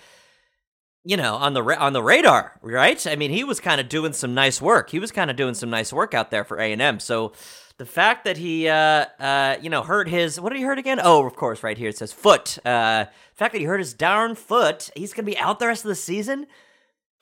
you 1.02 1.16
know, 1.16 1.36
on 1.36 1.54
the 1.54 1.62
on 1.62 1.94
the 1.94 2.02
radar, 2.02 2.58
right? 2.60 3.06
I 3.06 3.16
mean, 3.16 3.30
he 3.30 3.44
was 3.44 3.60
kind 3.60 3.80
of 3.80 3.88
doing 3.88 4.12
some 4.12 4.34
nice 4.34 4.60
work. 4.60 4.90
He 4.90 4.98
was 4.98 5.10
kind 5.10 5.30
of 5.30 5.36
doing 5.36 5.54
some 5.54 5.70
nice 5.70 5.90
work 5.90 6.12
out 6.12 6.30
there 6.30 6.44
for 6.44 6.58
A 6.58 6.70
and 6.70 6.82
M. 6.82 7.00
So 7.00 7.32
the 7.78 7.86
fact 7.86 8.26
that 8.26 8.36
he, 8.36 8.68
uh, 8.68 9.06
uh, 9.18 9.56
you 9.62 9.70
know, 9.70 9.82
hurt 9.82 10.06
his, 10.06 10.38
what 10.38 10.50
did 10.50 10.58
he 10.58 10.64
hurt 10.64 10.78
again? 10.78 11.00
Oh, 11.02 11.24
of 11.24 11.34
course, 11.34 11.62
right 11.62 11.78
here 11.78 11.88
it 11.88 11.96
says 11.96 12.12
foot. 12.12 12.58
Uh, 12.58 13.06
the 13.06 13.36
fact 13.36 13.52
that 13.52 13.60
he 13.60 13.64
hurt 13.64 13.80
his 13.80 13.94
darn 13.94 14.34
foot, 14.34 14.90
he's 14.94 15.14
gonna 15.14 15.24
be 15.24 15.38
out 15.38 15.58
the 15.58 15.66
rest 15.66 15.82
of 15.86 15.88
the 15.88 15.94
season. 15.94 16.46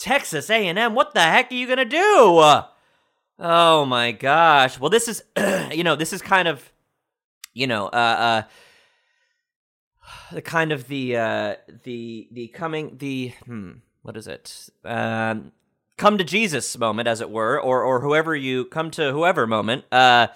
Texas 0.00 0.50
A 0.50 0.66
and 0.66 0.80
M, 0.80 0.96
what 0.96 1.14
the 1.14 1.20
heck 1.20 1.52
are 1.52 1.54
you 1.54 1.68
gonna 1.68 1.84
do? 1.84 2.42
Oh 3.38 3.84
my 3.86 4.10
gosh. 4.10 4.80
Well, 4.80 4.90
this 4.90 5.06
is, 5.06 5.22
you 5.70 5.84
know, 5.84 5.94
this 5.94 6.12
is 6.12 6.22
kind 6.22 6.48
of, 6.48 6.72
you 7.54 7.68
know, 7.68 7.86
uh, 7.86 8.16
uh, 8.18 8.42
the 10.32 10.42
kind 10.42 10.72
of 10.72 10.88
the, 10.88 11.16
uh, 11.16 11.54
the, 11.84 12.28
the 12.30 12.48
coming, 12.48 12.96
the, 12.98 13.32
hmm, 13.44 13.72
what 14.02 14.16
is 14.16 14.26
it? 14.26 14.70
Um, 14.84 15.52
come 15.96 16.18
to 16.18 16.24
Jesus 16.24 16.76
moment, 16.78 17.08
as 17.08 17.20
it 17.20 17.30
were, 17.30 17.60
or, 17.60 17.82
or 17.82 18.00
whoever 18.00 18.34
you 18.34 18.64
come 18.66 18.90
to 18.92 19.12
whoever 19.12 19.46
moment, 19.46 19.84
uh, 19.92 20.28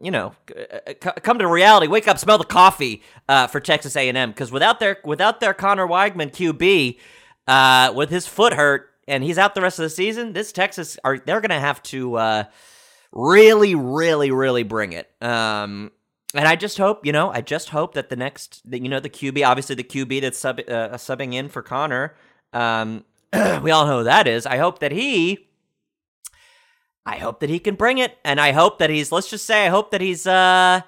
you 0.00 0.10
know, 0.10 0.34
c- 0.48 0.94
come 1.22 1.38
to 1.38 1.46
reality, 1.46 1.86
wake 1.86 2.08
up, 2.08 2.18
smell 2.18 2.38
the 2.38 2.44
coffee, 2.44 3.02
uh, 3.28 3.46
for 3.46 3.60
Texas 3.60 3.96
A&M. 3.96 4.32
Cause 4.32 4.50
without 4.50 4.80
their, 4.80 4.98
without 5.04 5.40
their 5.40 5.54
Conner 5.54 5.86
Weigman 5.86 6.32
QB, 6.32 6.98
uh, 7.46 7.92
with 7.94 8.10
his 8.10 8.26
foot 8.26 8.54
hurt, 8.54 8.90
and 9.06 9.22
he's 9.22 9.38
out 9.38 9.54
the 9.54 9.60
rest 9.60 9.78
of 9.78 9.84
the 9.84 9.90
season, 9.90 10.32
this 10.32 10.52
Texas 10.52 10.98
are 11.04 11.18
they're 11.18 11.40
gonna 11.40 11.60
have 11.60 11.82
to 11.84 12.14
uh, 12.16 12.44
really, 13.12 13.74
really, 13.74 14.30
really 14.30 14.62
bring 14.62 14.92
it. 14.92 15.10
Um, 15.20 15.92
and 16.34 16.48
I 16.48 16.56
just 16.56 16.78
hope, 16.78 17.06
you 17.06 17.12
know, 17.12 17.30
I 17.30 17.40
just 17.40 17.70
hope 17.70 17.94
that 17.94 18.08
the 18.08 18.16
next, 18.16 18.68
that 18.70 18.82
you 18.82 18.88
know, 18.88 19.00
the 19.00 19.08
QB, 19.08 19.46
obviously 19.46 19.76
the 19.76 19.84
QB 19.84 20.20
that's 20.20 20.38
sub, 20.38 20.58
uh, 20.60 20.90
subbing 20.94 21.32
in 21.34 21.48
for 21.48 21.62
Conner, 21.62 22.14
um, 22.52 23.04
we 23.62 23.70
all 23.70 23.86
know 23.86 23.98
who 23.98 24.04
that 24.04 24.26
is. 24.26 24.44
I 24.44 24.58
hope 24.58 24.80
that 24.80 24.92
he, 24.92 25.48
I 27.06 27.16
hope 27.16 27.40
that 27.40 27.50
he 27.50 27.58
can 27.58 27.76
bring 27.76 27.98
it, 27.98 28.18
and 28.24 28.40
I 28.40 28.52
hope 28.52 28.78
that 28.78 28.90
he's, 28.90 29.12
let's 29.12 29.30
just 29.30 29.46
say, 29.46 29.66
I 29.66 29.68
hope 29.68 29.90
that 29.92 30.00
he's, 30.00 30.26
uh, 30.26 30.80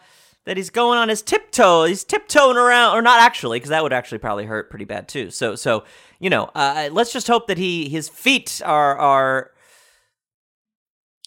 that 0.47 0.57
he's 0.57 0.71
going 0.71 0.99
on 0.99 1.09
his 1.09 1.23
tiptoe. 1.23 1.85
He's 1.85 2.05
tiptoeing 2.05 2.57
around, 2.57 2.97
or 2.97 3.03
not 3.03 3.21
actually, 3.21 3.59
because 3.59 3.71
that 3.71 3.83
would 3.83 3.93
actually 3.93 4.19
probably 4.19 4.47
hurt 4.47 4.71
pretty 4.71 4.85
bad 4.85 5.09
too. 5.09 5.31
So, 5.31 5.55
so 5.57 5.85
you 6.19 6.31
know, 6.31 6.50
uh, 6.55 6.88
let's 6.93 7.12
just 7.12 7.26
hope 7.26 7.49
that 7.49 7.59
he 7.59 7.88
his 7.88 8.09
feet 8.09 8.62
are 8.65 8.97
are 8.97 9.50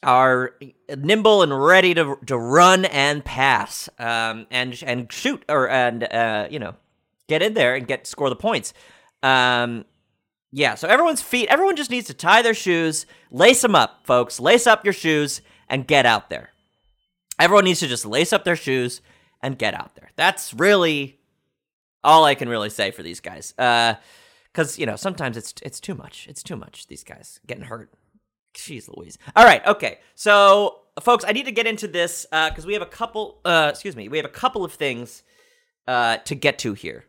are 0.03 0.55
nimble 0.97 1.41
and 1.41 1.63
ready 1.63 1.93
to 1.93 2.17
to 2.25 2.37
run 2.37 2.85
and 2.85 3.23
pass, 3.23 3.89
um, 3.99 4.47
and 4.51 4.81
and 4.85 5.11
shoot 5.11 5.43
or 5.49 5.69
and 5.69 6.03
uh, 6.03 6.47
you 6.49 6.59
know, 6.59 6.75
get 7.27 7.41
in 7.41 7.53
there 7.53 7.75
and 7.75 7.87
get 7.87 8.07
score 8.07 8.29
the 8.29 8.35
points. 8.35 8.73
Um, 9.21 9.85
yeah, 10.51 10.75
so 10.75 10.87
everyone's 10.87 11.21
feet, 11.21 11.47
everyone 11.49 11.75
just 11.75 11.91
needs 11.91 12.07
to 12.07 12.13
tie 12.13 12.41
their 12.41 12.53
shoes, 12.53 13.05
lace 13.29 13.61
them 13.61 13.75
up, 13.75 14.01
folks. 14.05 14.39
Lace 14.39 14.65
up 14.65 14.83
your 14.83 14.93
shoes 14.93 15.41
and 15.67 15.85
get 15.85 16.05
out 16.05 16.29
there. 16.29 16.51
Everyone 17.37 17.65
needs 17.65 17.79
to 17.81 17.87
just 17.87 18.05
lace 18.05 18.33
up 18.33 18.43
their 18.43 18.55
shoes 18.55 19.01
and 19.41 19.57
get 19.57 19.73
out 19.73 19.95
there. 19.95 20.09
That's 20.15 20.53
really 20.53 21.19
all 22.03 22.25
I 22.25 22.35
can 22.35 22.49
really 22.49 22.69
say 22.69 22.91
for 22.91 23.03
these 23.03 23.19
guys. 23.19 23.53
Uh, 23.57 23.95
because 24.51 24.79
you 24.79 24.85
know 24.85 24.95
sometimes 24.95 25.37
it's 25.37 25.53
it's 25.61 25.79
too 25.79 25.95
much. 25.95 26.27
It's 26.27 26.43
too 26.43 26.55
much. 26.55 26.87
These 26.87 27.03
guys 27.03 27.39
getting 27.45 27.65
hurt. 27.65 27.91
Jeez 28.59 28.89
Louise. 28.95 29.17
All 29.35 29.45
right, 29.45 29.65
okay. 29.65 29.99
So, 30.15 30.81
folks, 31.01 31.25
I 31.27 31.31
need 31.31 31.45
to 31.45 31.51
get 31.51 31.67
into 31.67 31.87
this 31.87 32.25
because 32.31 32.65
uh, 32.65 32.67
we 32.67 32.73
have 32.73 32.81
a 32.81 32.87
couple. 32.87 33.39
Uh, 33.45 33.67
excuse 33.71 33.95
me. 33.95 34.07
We 34.09 34.17
have 34.17 34.25
a 34.25 34.29
couple 34.29 34.63
of 34.63 34.73
things 34.73 35.23
uh, 35.87 36.17
to 36.17 36.35
get 36.35 36.59
to 36.59 36.73
here. 36.73 37.05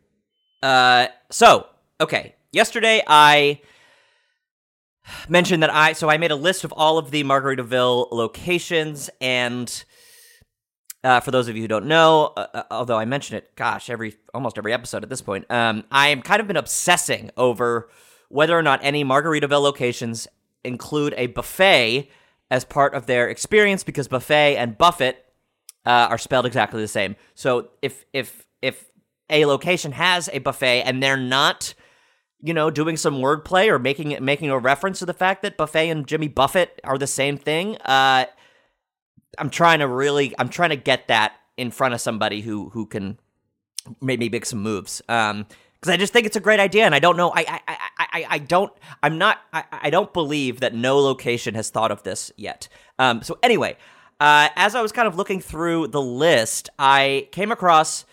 Uh, 0.63 1.09
so, 1.31 1.67
okay. 2.01 2.35
Yesterday, 2.53 3.03
I 3.07 3.61
mentioned 5.29 5.63
that 5.63 5.73
I 5.73 5.93
so 5.93 6.09
I 6.09 6.19
made 6.19 6.31
a 6.31 6.37
list 6.37 6.65
of 6.65 6.73
all 6.73 6.99
of 6.99 7.11
the 7.11 7.25
Margaritaville 7.25 8.11
locations 8.11 9.11
and 9.21 9.85
uh, 11.03 11.21
for 11.21 11.31
those 11.31 11.49
of 11.49 11.57
you 11.57 11.63
who 11.63 11.69
don't 11.69 11.87
know, 11.87 12.33
uh, 12.37 12.47
uh, 12.53 12.63
although 12.71 12.99
I 12.99 13.07
mention 13.07 13.37
it, 13.37 13.57
gosh, 13.57 13.89
every 13.89 14.17
almost 14.35 14.59
every 14.59 14.73
episode 14.73 15.03
at 15.03 15.09
this 15.09 15.23
point, 15.23 15.47
um, 15.51 15.85
I'm 15.91 16.21
kind 16.23 16.41
of 16.41 16.47
been 16.47 16.59
obsessing 16.59 17.31
over 17.37 17.89
whether 18.29 18.57
or 18.57 18.63
not 18.63 18.81
any 18.83 19.05
Margaritaville 19.05 19.63
locations 19.63 20.29
include 20.65 21.15
a 21.17 21.29
buffet 21.29 22.09
as 22.51 22.65
part 22.65 22.95
of 22.95 23.07
their 23.07 23.29
experience 23.29 23.85
because 23.85 24.09
buffet 24.09 24.57
and 24.57 24.77
buffet 24.77 25.25
uh, 25.87 26.09
are 26.11 26.19
spelled 26.19 26.47
exactly 26.47 26.81
the 26.81 26.89
same. 26.89 27.17
So 27.35 27.71
if 27.83 28.05
if 28.13 28.47
if 28.61 28.91
a 29.29 29.47
location 29.47 29.93
has 29.93 30.29
a 30.33 30.39
buffet 30.39 30.83
and 30.83 31.03
they're 31.03 31.17
not 31.17 31.75
you 32.43 32.55
know, 32.55 32.71
doing 32.71 32.97
some 32.97 33.17
wordplay 33.17 33.69
or 33.69 33.79
making 33.79 34.17
making 34.25 34.51
a 34.51 34.59
reference 34.59 34.99
to 35.01 35.07
the 35.07 35.15
fact 35.15 35.43
that 35.43 35.57
buffet 35.57 35.91
and 35.91 36.07
Jimmy 36.07 36.29
Buffett 36.29 36.81
are 36.85 36.99
the 36.99 37.07
same 37.07 37.37
thing. 37.37 37.77
Uh, 37.79 38.25
I'm 39.39 39.51
trying 39.51 39.81
to 39.81 39.87
really 39.87 40.35
I'm 40.39 40.49
trying 40.49 40.71
to 40.71 40.77
get 40.77 41.09
that 41.09 41.35
in 41.57 41.71
front 41.71 41.95
of 41.95 42.01
somebody 42.01 42.41
who 42.41 42.71
who 42.71 42.87
can 42.87 43.19
maybe 44.01 44.29
make 44.29 44.47
some 44.47 44.63
moves. 44.63 45.03
Um, 45.09 45.47
because 45.75 45.95
I 45.95 45.97
just 45.97 46.13
think 46.13 46.27
it's 46.27 46.37
a 46.37 46.41
great 46.41 46.61
idea, 46.61 46.85
and 46.85 46.95
I 46.95 46.99
don't 46.99 47.17
know. 47.17 47.33
I 47.35 47.61
I 47.67 48.00
I 48.13 48.27
I, 48.29 48.39
don't. 48.39 48.73
I'm 49.03 49.19
not. 49.19 49.39
I, 49.53 49.65
I 49.71 49.91
don't 49.91 50.13
believe 50.13 50.61
that 50.61 50.75
no 50.75 50.99
location 50.99 51.55
has 51.55 51.71
thought 51.71 51.91
of 51.91 52.03
this 52.03 52.33
yet. 52.37 52.69
Um. 52.99 53.23
So 53.23 53.39
anyway, 53.43 53.77
uh, 54.19 54.49
as 54.57 54.75
I 54.75 54.83
was 54.83 54.93
kind 54.93 55.09
of 55.09 55.17
looking 55.17 55.41
through 55.41 55.89
the 55.89 56.03
list, 56.03 56.71
I 56.79 57.29
came 57.33 57.53
across 57.53 58.05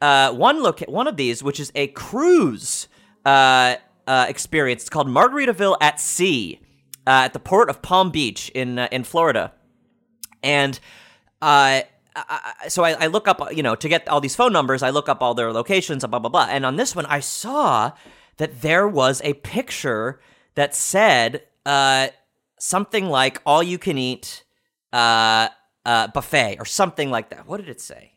uh 0.00 0.32
one 0.32 0.62
look 0.62 0.80
one 0.80 1.06
of 1.06 1.16
these, 1.16 1.42
which 1.42 1.60
is 1.60 1.72
a 1.74 1.88
cruise 1.88 2.88
uh, 3.24 3.76
uh 4.06 4.26
experience. 4.28 4.82
It's 4.82 4.90
called 4.90 5.08
Margaritaville 5.08 5.76
at 5.80 6.00
Sea, 6.00 6.60
uh, 7.06 7.24
at 7.24 7.32
the 7.32 7.40
port 7.40 7.70
of 7.70 7.82
Palm 7.82 8.10
Beach 8.10 8.50
in 8.54 8.78
uh, 8.78 8.88
in 8.90 9.04
Florida 9.04 9.52
and 10.42 10.78
I, 11.42 11.84
so 12.68 12.84
I, 12.84 12.92
I, 12.92 13.06
look 13.06 13.28
up, 13.28 13.54
you 13.54 13.62
know, 13.62 13.74
to 13.74 13.88
get 13.88 14.08
all 14.08 14.20
these 14.20 14.36
phone 14.36 14.52
numbers, 14.52 14.82
I 14.82 14.90
look 14.90 15.08
up 15.08 15.22
all 15.22 15.34
their 15.34 15.52
locations, 15.52 16.04
blah 16.04 16.18
blah 16.18 16.28
blah. 16.28 16.48
And 16.50 16.66
on 16.66 16.76
this 16.76 16.94
one, 16.94 17.06
I 17.06 17.20
saw 17.20 17.92
that 18.40 18.62
there 18.62 18.88
was 18.88 19.20
a 19.22 19.34
picture 19.34 20.18
that 20.54 20.74
said 20.74 21.42
uh, 21.66 22.08
something 22.58 23.06
like 23.06 23.40
"all 23.44 23.62
you 23.62 23.76
can 23.76 23.98
eat 23.98 24.44
uh, 24.94 25.48
uh, 25.84 26.08
buffet" 26.08 26.56
or 26.58 26.64
something 26.64 27.10
like 27.10 27.28
that. 27.28 27.46
What 27.46 27.58
did 27.58 27.68
it 27.68 27.82
say? 27.82 28.14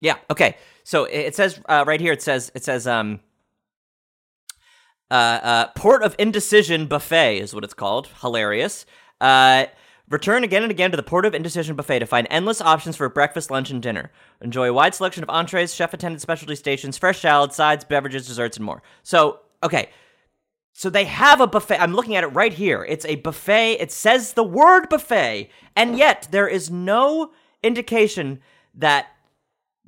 Yeah. 0.00 0.16
Okay. 0.30 0.56
So 0.84 1.04
it 1.04 1.34
says 1.34 1.60
uh, 1.68 1.84
right 1.86 2.00
here. 2.00 2.12
It 2.12 2.22
says 2.22 2.52
it 2.54 2.62
says 2.62 2.86
um, 2.86 3.18
uh, 5.10 5.14
uh, 5.14 5.66
Port 5.74 6.04
of 6.04 6.14
Indecision 6.20 6.86
Buffet 6.86 7.38
is 7.40 7.52
what 7.52 7.64
it's 7.64 7.74
called. 7.74 8.08
Hilarious. 8.20 8.86
Return 10.08 10.44
again 10.44 10.62
and 10.62 10.70
again 10.70 10.92
to 10.92 10.96
the 10.96 11.02
Port 11.02 11.26
of 11.26 11.34
Indecision 11.34 11.74
Buffet 11.74 11.98
to 11.98 12.06
find 12.06 12.28
endless 12.30 12.60
options 12.60 12.94
for 12.94 13.08
breakfast, 13.08 13.50
lunch, 13.50 13.70
and 13.70 13.82
dinner. 13.82 14.12
Enjoy 14.40 14.68
a 14.68 14.72
wide 14.72 14.94
selection 14.94 15.24
of 15.24 15.30
entrees, 15.30 15.74
chef 15.74 15.92
attended 15.92 16.20
specialty 16.20 16.54
stations, 16.54 16.96
fresh 16.96 17.20
salads, 17.20 17.56
sides, 17.56 17.84
beverages, 17.84 18.26
desserts, 18.26 18.56
and 18.56 18.64
more. 18.64 18.82
So, 19.02 19.40
okay. 19.64 19.88
So 20.72 20.90
they 20.90 21.04
have 21.06 21.40
a 21.40 21.46
buffet. 21.48 21.80
I'm 21.80 21.94
looking 21.94 22.14
at 22.14 22.22
it 22.22 22.28
right 22.28 22.52
here. 22.52 22.84
It's 22.84 23.06
a 23.06 23.16
buffet. 23.16 23.80
It 23.80 23.90
says 23.90 24.34
the 24.34 24.44
word 24.44 24.88
buffet, 24.88 25.50
and 25.74 25.98
yet 25.98 26.28
there 26.30 26.46
is 26.46 26.70
no 26.70 27.32
indication 27.62 28.40
that 28.74 29.06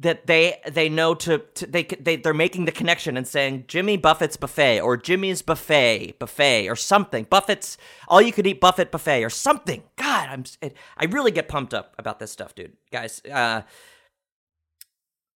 that 0.01 0.27
they 0.27 0.61
they 0.71 0.89
know 0.89 1.15
to, 1.15 1.39
to, 1.39 1.67
they 1.67 1.83
they 1.83 2.17
they're 2.17 2.35
making 2.35 2.65
the 2.65 2.73
connection 2.73 3.17
and 3.17 3.27
saying 3.27 3.65
Jimmy 3.67 3.97
Buffett's 3.97 4.37
buffet 4.37 4.81
or 4.81 4.97
Jimmy's 4.97 5.43
buffet 5.43 6.19
buffet 6.19 6.69
or 6.69 6.77
something 6.77 7.25
Buffett's 7.25 7.77
all 8.07 8.23
you 8.23 8.33
could 8.33 8.47
eat 8.47 8.61
Buffett 8.61 8.91
buffet 8.91 9.25
or 9.25 9.31
something. 9.31 9.83
God, 9.97 10.29
I'm 10.29 10.45
it, 10.63 10.77
I 10.97 11.07
really 11.07 11.31
get 11.31 11.49
pumped 11.49 11.75
up 11.75 11.95
about 11.99 12.19
this 12.21 12.31
stuff, 12.31 12.55
dude, 12.55 12.77
guys. 12.93 13.21
Uh, 13.25 13.63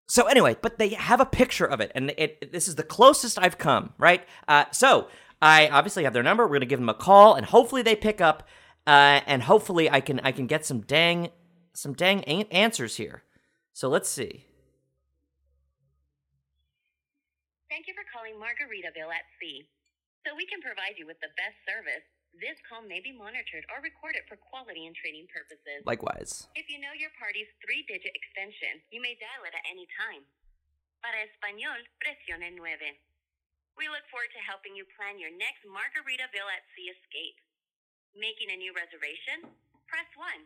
so 0.08 0.26
anyway, 0.26 0.56
but 0.60 0.78
they 0.78 0.90
have 0.90 1.20
a 1.20 1.26
picture 1.26 1.64
of 1.64 1.80
it, 1.80 1.90
and 1.94 2.10
it, 2.10 2.38
it 2.40 2.52
this 2.52 2.68
is 2.68 2.76
the 2.76 2.82
closest 2.82 3.38
I've 3.38 3.58
come, 3.58 3.94
right? 3.98 4.24
Uh, 4.46 4.66
so 4.70 5.08
I 5.40 5.68
obviously 5.68 6.04
have 6.04 6.12
their 6.12 6.22
number. 6.22 6.46
We're 6.46 6.56
gonna 6.56 6.66
give 6.66 6.80
them 6.80 6.88
a 6.88 6.94
call, 6.94 7.34
and 7.34 7.46
hopefully 7.46 7.82
they 7.82 7.96
pick 7.96 8.20
up, 8.20 8.46
uh, 8.86 9.20
and 9.26 9.42
hopefully 9.42 9.90
I 9.90 10.00
can 10.00 10.20
I 10.20 10.30
can 10.30 10.46
get 10.46 10.64
some 10.64 10.82
dang 10.82 11.30
some 11.72 11.94
dang 11.94 12.22
answers 12.24 12.96
here. 12.96 13.24
So 13.72 13.88
let's 13.88 14.08
see. 14.08 14.46
Thank 17.72 17.88
you 17.88 17.96
for 17.96 18.04
calling 18.12 18.36
Margaritaville 18.36 19.08
at 19.08 19.24
Sea. 19.40 19.64
So 20.28 20.36
we 20.36 20.44
can 20.44 20.60
provide 20.60 21.00
you 21.00 21.08
with 21.08 21.16
the 21.24 21.32
best 21.40 21.56
service, 21.64 22.04
this 22.36 22.60
call 22.68 22.84
may 22.84 23.00
be 23.00 23.16
monitored 23.16 23.64
or 23.72 23.80
recorded 23.80 24.28
for 24.28 24.36
quality 24.36 24.84
and 24.84 24.92
training 24.92 25.24
purposes. 25.32 25.80
Likewise. 25.88 26.52
If 26.52 26.68
you 26.68 26.76
know 26.84 26.92
your 26.92 27.08
party's 27.16 27.48
three 27.64 27.80
digit 27.88 28.12
extension, 28.12 28.84
you 28.92 29.00
may 29.00 29.16
dial 29.16 29.48
it 29.48 29.56
at 29.56 29.64
any 29.64 29.88
time. 29.96 30.20
Para 31.00 31.24
español, 31.24 31.80
presione 31.96 32.52
nueve. 32.52 32.92
We 33.80 33.88
look 33.88 34.04
forward 34.12 34.36
to 34.36 34.44
helping 34.44 34.76
you 34.76 34.84
plan 34.92 35.16
your 35.16 35.32
next 35.32 35.64
Margaritaville 35.64 36.52
at 36.52 36.68
Sea 36.76 36.92
escape. 36.92 37.40
Making 38.12 38.52
a 38.52 38.60
new 38.60 38.76
reservation? 38.76 39.48
Press 39.88 40.08
1. 40.20 40.44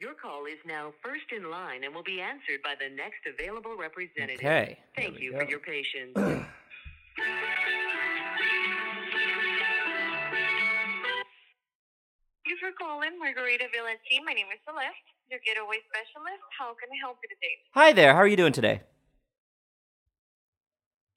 Your 0.00 0.14
call 0.14 0.46
is 0.46 0.58
now 0.64 0.94
first 1.02 1.26
in 1.34 1.50
line 1.50 1.82
and 1.82 1.92
will 1.92 2.06
be 2.06 2.20
answered 2.20 2.62
by 2.62 2.74
the 2.78 2.86
next 2.94 3.18
available 3.26 3.74
representative. 3.74 4.38
Okay. 4.38 4.78
Thank 4.94 5.18
you 5.18 5.32
go. 5.32 5.40
for 5.42 5.50
your 5.50 5.58
patience. 5.58 6.14
Thank 6.14 6.46
you 12.46 12.54
for 12.62 12.70
calling 12.78 13.18
Margaritaville 13.18 13.90
at 13.90 13.98
Sea. 14.06 14.22
My 14.24 14.34
name 14.38 14.46
is 14.54 14.62
Celeste, 14.62 15.10
your 15.34 15.40
getaway 15.42 15.82
specialist. 15.90 16.46
How 16.56 16.78
can 16.78 16.86
I 16.94 16.98
help 17.02 17.18
you 17.18 17.28
today? 17.34 17.58
Hi 17.74 17.92
there. 17.92 18.14
How 18.14 18.22
are 18.22 18.28
you 18.28 18.36
doing 18.36 18.52
today? 18.52 18.82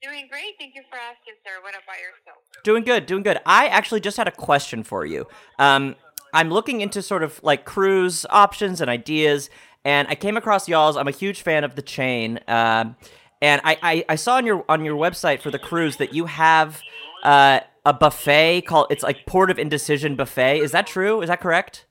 Doing 0.02 0.26
great. 0.28 0.58
Thank 0.58 0.74
you 0.74 0.82
for 0.90 0.98
asking, 0.98 1.34
sir. 1.46 1.62
What 1.62 1.76
about 1.78 2.02
yourself? 2.02 2.42
Doing 2.64 2.82
good, 2.82 3.06
doing 3.06 3.22
good. 3.22 3.38
I 3.46 3.68
actually 3.68 4.00
just 4.00 4.16
had 4.16 4.26
a 4.26 4.32
question 4.32 4.82
for 4.82 5.06
you. 5.06 5.28
Um, 5.60 5.94
I'm 6.32 6.50
looking 6.50 6.80
into 6.80 7.02
sort 7.02 7.22
of 7.22 7.40
like 7.42 7.64
cruise 7.64 8.24
options 8.30 8.80
and 8.80 8.88
ideas, 8.90 9.50
and 9.84 10.08
I 10.08 10.14
came 10.14 10.36
across 10.36 10.68
y'all's. 10.68 10.96
I'm 10.96 11.08
a 11.08 11.12
huge 11.12 11.42
fan 11.42 11.64
of 11.64 11.74
the 11.74 11.82
chain, 11.82 12.40
um, 12.48 12.96
and 13.40 13.60
I, 13.64 13.78
I, 13.82 14.04
I 14.10 14.16
saw 14.16 14.36
on 14.36 14.46
your 14.46 14.64
on 14.68 14.84
your 14.84 14.96
website 14.96 15.40
for 15.40 15.50
the 15.50 15.58
cruise 15.58 15.96
that 15.96 16.14
you 16.14 16.26
have 16.26 16.80
uh, 17.24 17.60
a 17.84 17.92
buffet 17.92 18.62
called 18.62 18.86
it's 18.90 19.02
like 19.02 19.26
Port 19.26 19.50
of 19.50 19.58
Indecision 19.58 20.16
buffet. 20.16 20.60
Is 20.60 20.72
that 20.72 20.86
true? 20.86 21.22
Is 21.22 21.28
that 21.28 21.40
correct? 21.40 21.86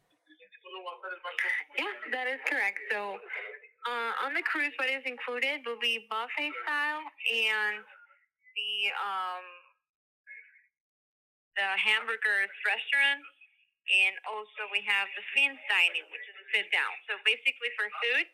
Yeah, 1.78 1.86
that 2.12 2.28
is 2.28 2.40
correct. 2.48 2.80
So, 2.92 3.18
uh, 3.90 4.26
on 4.26 4.34
the 4.34 4.42
cruise, 4.42 4.72
what 4.78 4.90
is 4.90 5.04
included 5.06 5.62
will 5.66 5.80
be 5.82 6.08
buffet 6.10 6.52
style 6.64 7.02
and 7.30 7.84
the 8.56 8.92
um 8.98 9.44
the 11.58 11.68
hamburgers 11.78 12.52
restaurant, 12.66 13.22
and 13.92 14.16
also 14.24 14.72
we 14.72 14.80
have 14.88 15.12
the 15.20 15.24
fins 15.36 15.60
dining, 15.68 16.08
which 16.10 16.24
is 16.26 16.36
a 16.40 16.46
sit 16.56 16.68
down. 16.72 16.92
So 17.12 17.20
basically, 17.28 17.72
for 17.76 17.92
food, 18.00 18.26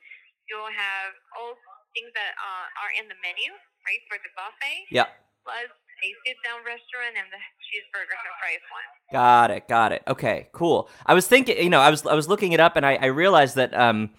you'll 0.46 0.72
have 0.72 1.12
all 1.34 1.58
things 1.98 2.14
that 2.14 2.38
uh, 2.38 2.66
are 2.86 2.94
in 2.96 3.10
the 3.10 3.18
menu, 3.26 3.50
right, 3.86 4.02
for 4.06 4.22
the 4.22 4.32
buffet. 4.38 4.88
Yeah. 4.94 5.10
Plus 5.42 5.72
a 5.72 6.10
sit 6.26 6.38
down 6.46 6.62
restaurant 6.62 7.18
and 7.18 7.26
the 7.34 7.42
cheeseburgers 7.66 8.22
and 8.22 8.36
fries 8.38 8.64
one. 8.70 8.88
Got 9.12 9.50
it. 9.52 9.68
Got 9.68 9.92
it. 9.98 10.04
Okay. 10.08 10.48
Cool. 10.54 10.90
I 11.06 11.14
was 11.14 11.26
thinking, 11.26 11.58
you 11.58 11.70
know, 11.70 11.82
I 11.82 11.90
was 11.90 12.06
I 12.06 12.14
was 12.14 12.28
looking 12.28 12.52
it 12.54 12.60
up, 12.60 12.76
and 12.76 12.86
I, 12.86 12.96
I 13.02 13.08
realized 13.08 13.56
that 13.56 13.74
um 13.74 14.12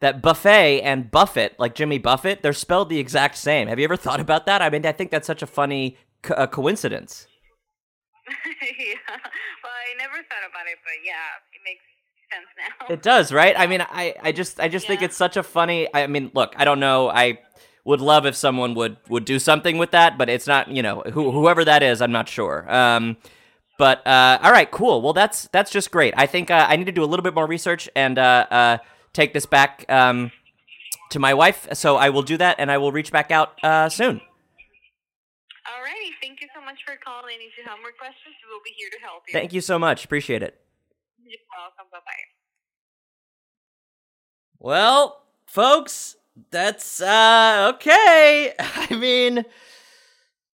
that 0.00 0.20
buffet 0.20 0.82
and 0.82 1.10
Buffett, 1.10 1.58
like 1.58 1.74
Jimmy 1.74 1.98
Buffett, 1.98 2.42
they're 2.42 2.52
spelled 2.52 2.88
the 2.88 2.98
exact 2.98 3.36
same. 3.38 3.68
Have 3.68 3.78
you 3.78 3.84
ever 3.84 3.96
thought 3.96 4.20
about 4.20 4.46
that? 4.46 4.60
I 4.60 4.68
mean, 4.68 4.84
I 4.84 4.92
think 4.92 5.10
that's 5.10 5.26
such 5.26 5.42
a 5.42 5.46
funny 5.46 5.96
co- 6.22 6.34
uh, 6.34 6.46
coincidence. 6.46 7.26
yeah. 8.62 8.94
Well, 9.08 9.72
I 9.72 9.96
never 9.98 10.16
thought 10.16 10.44
about 10.48 10.66
it, 10.66 10.78
but 10.84 10.94
yeah, 11.04 11.38
it 11.52 11.60
makes 11.64 11.84
sense 12.32 12.46
now. 12.56 12.94
It 12.94 13.02
does, 13.02 13.32
right? 13.32 13.54
I 13.58 13.66
mean, 13.66 13.82
I, 13.82 14.14
I 14.22 14.32
just 14.32 14.60
I 14.60 14.68
just 14.68 14.86
think 14.86 15.02
it's 15.02 15.16
such 15.16 15.36
a 15.36 15.42
funny. 15.42 15.88
I 15.94 16.06
mean, 16.06 16.30
look, 16.34 16.54
I 16.56 16.64
don't 16.64 16.80
know. 16.80 17.10
I 17.10 17.40
would 17.84 18.00
love 18.00 18.26
if 18.26 18.34
someone 18.34 18.74
would 18.74 18.96
would 19.08 19.24
do 19.24 19.38
something 19.38 19.78
with 19.78 19.90
that, 19.90 20.16
but 20.16 20.28
it's 20.28 20.46
not. 20.46 20.68
You 20.68 20.82
know, 20.82 21.02
who, 21.12 21.30
whoever 21.32 21.64
that 21.64 21.82
is, 21.82 22.00
I'm 22.00 22.12
not 22.12 22.28
sure. 22.28 22.70
Um, 22.72 23.16
but 23.78 24.06
uh, 24.06 24.38
all 24.42 24.52
right, 24.52 24.70
cool. 24.70 25.02
Well, 25.02 25.12
that's 25.12 25.48
that's 25.48 25.70
just 25.70 25.90
great. 25.90 26.14
I 26.16 26.26
think 26.26 26.50
uh, 26.50 26.66
I 26.68 26.76
need 26.76 26.86
to 26.86 26.92
do 26.92 27.02
a 27.02 27.06
little 27.06 27.24
bit 27.24 27.34
more 27.34 27.46
research 27.46 27.88
and 27.94 28.18
uh, 28.18 28.46
uh, 28.50 28.78
take 29.12 29.32
this 29.32 29.46
back 29.46 29.84
um, 29.88 30.30
to 31.10 31.18
my 31.18 31.34
wife. 31.34 31.68
So 31.74 31.96
I 31.96 32.10
will 32.10 32.22
do 32.22 32.36
that, 32.38 32.56
and 32.58 32.70
I 32.70 32.78
will 32.78 32.92
reach 32.92 33.12
back 33.12 33.30
out 33.30 33.62
uh, 33.64 33.88
soon. 33.88 34.14
You 34.14 34.20
so 35.66 36.03
much 36.74 36.84
for 36.84 36.98
calling. 37.04 37.36
If 37.38 37.56
you 37.56 37.64
have 37.64 37.78
more 37.80 37.92
questions, 37.96 38.34
we 38.42 38.52
will 38.52 38.62
be 38.64 38.72
here 38.76 38.90
to 38.90 38.98
help 39.00 39.22
you. 39.28 39.32
Thank 39.32 39.52
you 39.52 39.60
so 39.60 39.78
much. 39.78 40.04
Appreciate 40.04 40.42
it. 40.42 40.60
You're 41.24 41.38
welcome. 41.56 41.86
Bye 41.92 41.98
bye. 42.04 42.12
Well, 44.58 45.22
folks, 45.46 46.16
that's 46.50 47.00
uh 47.00 47.72
okay. 47.76 48.54
I 48.58 48.94
mean, 48.94 49.44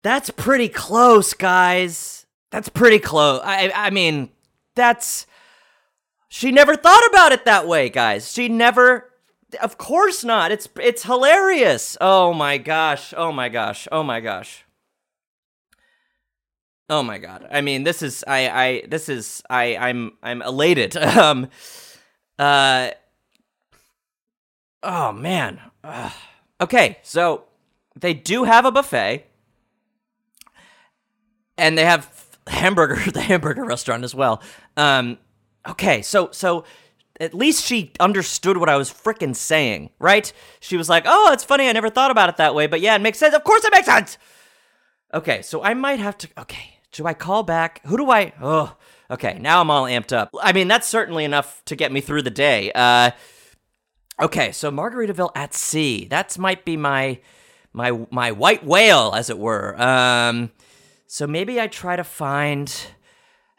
that's 0.04 0.30
pretty 0.32 0.70
close, 0.70 1.34
guys. 1.34 2.26
That's 2.52 2.70
pretty 2.70 3.00
close. 3.00 3.42
I 3.44 3.72
I 3.76 3.90
mean, 3.92 4.30
that's 4.76 5.28
she 6.30 6.52
never 6.52 6.76
thought 6.76 7.06
about 7.10 7.32
it 7.32 7.46
that 7.46 7.68
way, 7.68 7.90
guys. 7.90 8.32
She 8.34 8.50
never 8.50 9.12
Of 9.62 9.78
course 9.78 10.24
not. 10.24 10.52
It's 10.52 10.68
it's 10.82 11.04
hilarious. 11.04 11.96
Oh 12.02 12.34
my 12.34 12.58
gosh. 12.58 13.14
Oh 13.16 13.32
my 13.32 13.50
gosh. 13.50 13.88
Oh 13.92 14.02
my 14.04 14.20
gosh. 14.20 14.64
Oh 16.90 17.04
my 17.04 17.18
god. 17.18 17.48
I 17.52 17.62
mean, 17.62 17.84
this 17.84 18.02
is 18.02 18.24
I 18.28 18.50
I 18.50 18.84
this 18.88 19.10
is 19.10 19.42
I 19.50 19.76
I'm 19.76 20.14
I'm 20.24 20.42
elated. 20.42 20.96
Um 21.18 21.50
uh 22.40 22.92
Oh 24.84 25.12
man. 25.12 25.60
Ugh. 25.84 26.12
Okay, 26.62 26.98
so 27.04 27.44
they 27.96 28.14
do 28.14 28.44
have 28.44 28.66
a 28.66 28.72
buffet, 28.72 29.26
and 31.58 31.78
they 31.78 31.86
have 31.86 32.10
hamburger, 32.48 32.96
the 33.12 33.22
hamburger 33.22 33.66
restaurant 33.66 34.04
as 34.04 34.16
well. 34.16 34.42
Um, 34.76 35.18
okay, 35.68 36.02
so 36.02 36.30
so 36.32 36.64
at 37.20 37.34
least 37.34 37.66
she 37.66 37.92
understood 38.00 38.58
what 38.58 38.70
I 38.70 38.78
was 38.78 38.92
freaking 38.92 39.36
saying, 39.36 39.90
right? 40.00 40.32
She 40.60 40.78
was 40.78 40.90
like, 40.90 41.04
"Oh, 41.08 41.32
it's 41.34 41.44
funny. 41.44 41.68
I 41.68 41.72
never 41.72 41.90
thought 41.90 42.12
about 42.12 42.30
it 42.30 42.38
that 42.38 42.56
way, 42.56 42.68
but 42.68 42.82
yeah, 42.82 42.96
it 42.96 43.02
makes 43.02 43.20
sense. 43.20 43.34
Of 43.36 43.44
course, 43.44 43.64
it 43.66 43.72
makes 43.74 43.88
sense." 43.88 44.18
Okay, 45.14 45.42
so 45.42 45.64
I 45.64 45.74
might 45.74 46.00
have 46.00 46.18
to. 46.20 46.28
Okay, 46.40 46.77
do 46.92 47.06
I 47.06 47.14
call 47.14 47.44
back? 47.44 47.82
Who 47.86 47.98
do 47.98 48.10
I? 48.12 48.34
Oh, 48.42 48.76
okay. 49.12 49.38
Now 49.40 49.62
I'm 49.62 49.70
all 49.70 49.86
amped 49.86 50.14
up. 50.14 50.30
I 50.42 50.54
mean, 50.54 50.68
that's 50.68 50.88
certainly 50.88 51.24
enough 51.24 51.62
to 51.66 51.76
get 51.76 51.92
me 51.92 52.02
through 52.02 52.24
the 52.24 52.32
day. 52.32 52.72
Uh. 52.74 53.12
Okay, 54.20 54.52
so 54.52 54.72
Margaritaville 54.72 55.32
at 55.36 55.54
sea. 55.54 56.08
That 56.10 56.38
might 56.40 56.66
be 56.66 56.76
my 56.76 57.20
my 57.72 57.92
my 58.10 58.32
white 58.32 58.66
whale, 58.66 59.14
as 59.16 59.30
it 59.30 59.38
were. 59.38 59.80
Um, 59.80 60.52
so 61.06 61.28
maybe 61.28 61.62
I 61.62 61.68
try 61.68 61.96
to 61.96 62.04
find. 62.04 62.74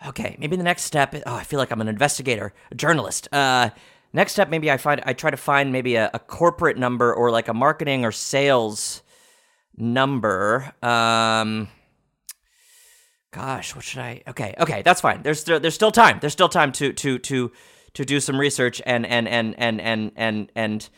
Okay, 0.07 0.37
maybe 0.39 0.57
the 0.57 0.65
next 0.65 0.83
step. 0.83 1.15
Oh, 1.27 1.35
I 1.35 1.45
feel 1.45 1.59
like 1.59 1.71
I'm 1.71 1.81
an 1.81 1.89
investigator, 1.89 2.53
a 2.71 2.75
journalist. 2.75 3.29
Uh, 3.33 3.71
next 4.13 4.33
step, 4.33 4.49
maybe 4.49 4.71
I 4.71 4.77
find 4.77 5.01
I 5.07 5.13
try 5.13 5.31
to 5.31 5.37
find 5.37 5.73
maybe 5.73 5.95
a, 5.95 6.11
a 6.13 6.19
corporate 6.19 6.77
number 6.77 7.15
or 7.15 7.31
like 7.31 7.49
a 7.49 7.55
marketing 7.55 8.05
or 8.05 8.13
sales 8.13 9.03
number. 9.77 10.73
Um, 10.83 11.69
gosh, 13.31 13.75
what 13.75 13.85
should 13.85 14.01
I? 14.01 14.23
Okay, 14.29 14.55
okay, 14.59 14.83
that's 14.83 15.01
fine. 15.01 15.23
There's 15.23 15.45
there's 15.45 15.75
still 15.75 15.91
time. 15.91 16.19
There's 16.21 16.33
still 16.33 16.49
time 16.49 16.73
to 16.73 16.93
to 16.93 17.19
to 17.19 17.53
to 17.95 18.05
do 18.05 18.21
some 18.21 18.39
research 18.39 18.81
and 18.87 19.07
and 19.07 19.29
and 19.29 19.55
and 19.59 19.81
and 19.81 20.13
and 20.17 20.53
and 20.55 20.89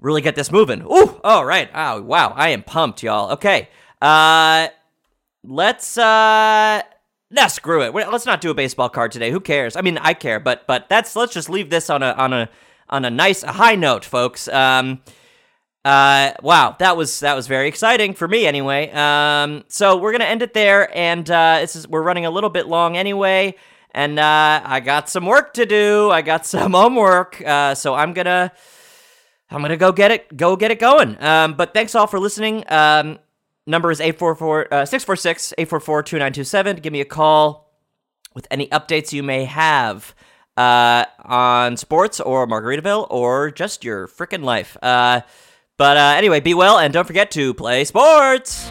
really 0.00 0.20
get 0.20 0.34
this 0.34 0.50
moving. 0.50 0.82
Ooh, 0.82 1.20
all 1.24 1.44
right. 1.44 1.70
Oh, 1.74 2.02
wow. 2.02 2.32
I 2.36 2.50
am 2.50 2.62
pumped, 2.62 3.02
y'all. 3.02 3.32
Okay. 3.32 3.68
Uh 4.00 4.68
let's 5.44 5.96
uh 5.96 6.82
nah, 7.30 7.46
screw 7.46 7.82
it. 7.82 7.94
Let's 7.94 8.26
not 8.26 8.40
do 8.40 8.50
a 8.50 8.54
baseball 8.54 8.88
card 8.88 9.12
today. 9.12 9.30
Who 9.30 9.40
cares? 9.40 9.76
I 9.76 9.80
mean, 9.80 9.98
I 9.98 10.14
care, 10.14 10.40
but 10.40 10.66
but 10.66 10.88
that's 10.88 11.14
let's 11.16 11.32
just 11.32 11.48
leave 11.48 11.70
this 11.70 11.88
on 11.88 12.02
a 12.02 12.12
on 12.12 12.32
a 12.32 12.48
on 12.88 13.04
a 13.04 13.10
nice 13.10 13.42
a 13.42 13.52
high 13.52 13.76
note, 13.76 14.04
folks. 14.04 14.48
Um 14.48 15.02
uh 15.84 16.32
wow 16.42 16.76
that 16.78 16.96
was 16.96 17.20
that 17.20 17.34
was 17.34 17.46
very 17.48 17.66
exciting 17.68 18.14
for 18.14 18.28
me 18.28 18.46
anyway. 18.46 18.90
Um 18.92 19.64
so 19.68 19.96
we're 19.96 20.12
gonna 20.12 20.24
end 20.24 20.42
it 20.42 20.54
there 20.54 20.96
and 20.96 21.28
uh 21.30 21.58
this 21.60 21.74
is 21.74 21.88
we're 21.88 22.02
running 22.02 22.24
a 22.24 22.30
little 22.30 22.50
bit 22.50 22.66
long 22.66 22.96
anyway. 22.96 23.56
And 23.92 24.18
uh 24.18 24.62
i 24.64 24.80
got 24.80 25.08
some 25.08 25.26
work 25.26 25.54
to 25.54 25.66
do. 25.66 26.10
I 26.10 26.22
got 26.22 26.46
some 26.54 26.72
homework. 26.72 27.40
Uh 27.44 27.74
so 27.74 27.94
i'm 27.94 28.12
gonna 28.12 28.52
i'm 29.50 29.60
gonna 29.60 29.76
go 29.76 29.90
get 29.92 30.10
it 30.12 30.36
go 30.36 30.54
get 30.56 30.70
it 30.70 30.78
going. 30.78 31.20
Um 31.22 31.54
but 31.54 31.74
thanks 31.74 31.94
all 31.94 32.06
for 32.06 32.20
listening. 32.20 32.64
Um 32.68 33.18
number 33.66 33.90
is 33.90 34.00
844 34.00 34.74
uh, 34.74 34.84
646 34.84 35.54
844 35.58 36.02
2927 36.02 36.76
give 36.76 36.92
me 36.92 37.00
a 37.00 37.04
call 37.04 37.72
with 38.34 38.46
any 38.50 38.66
updates 38.68 39.12
you 39.12 39.22
may 39.22 39.44
have 39.44 40.14
uh, 40.56 41.04
on 41.24 41.76
sports 41.76 42.20
or 42.20 42.46
Margaritaville 42.46 43.06
or 43.10 43.50
just 43.50 43.84
your 43.84 44.08
freaking 44.08 44.44
life. 44.44 44.76
Uh, 44.82 45.22
but 45.78 45.96
uh, 45.96 46.14
anyway, 46.16 46.40
be 46.40 46.54
well 46.54 46.78
and 46.78 46.92
don't 46.92 47.06
forget 47.06 47.30
to 47.32 47.54
play 47.54 47.84
sports. 47.84 48.70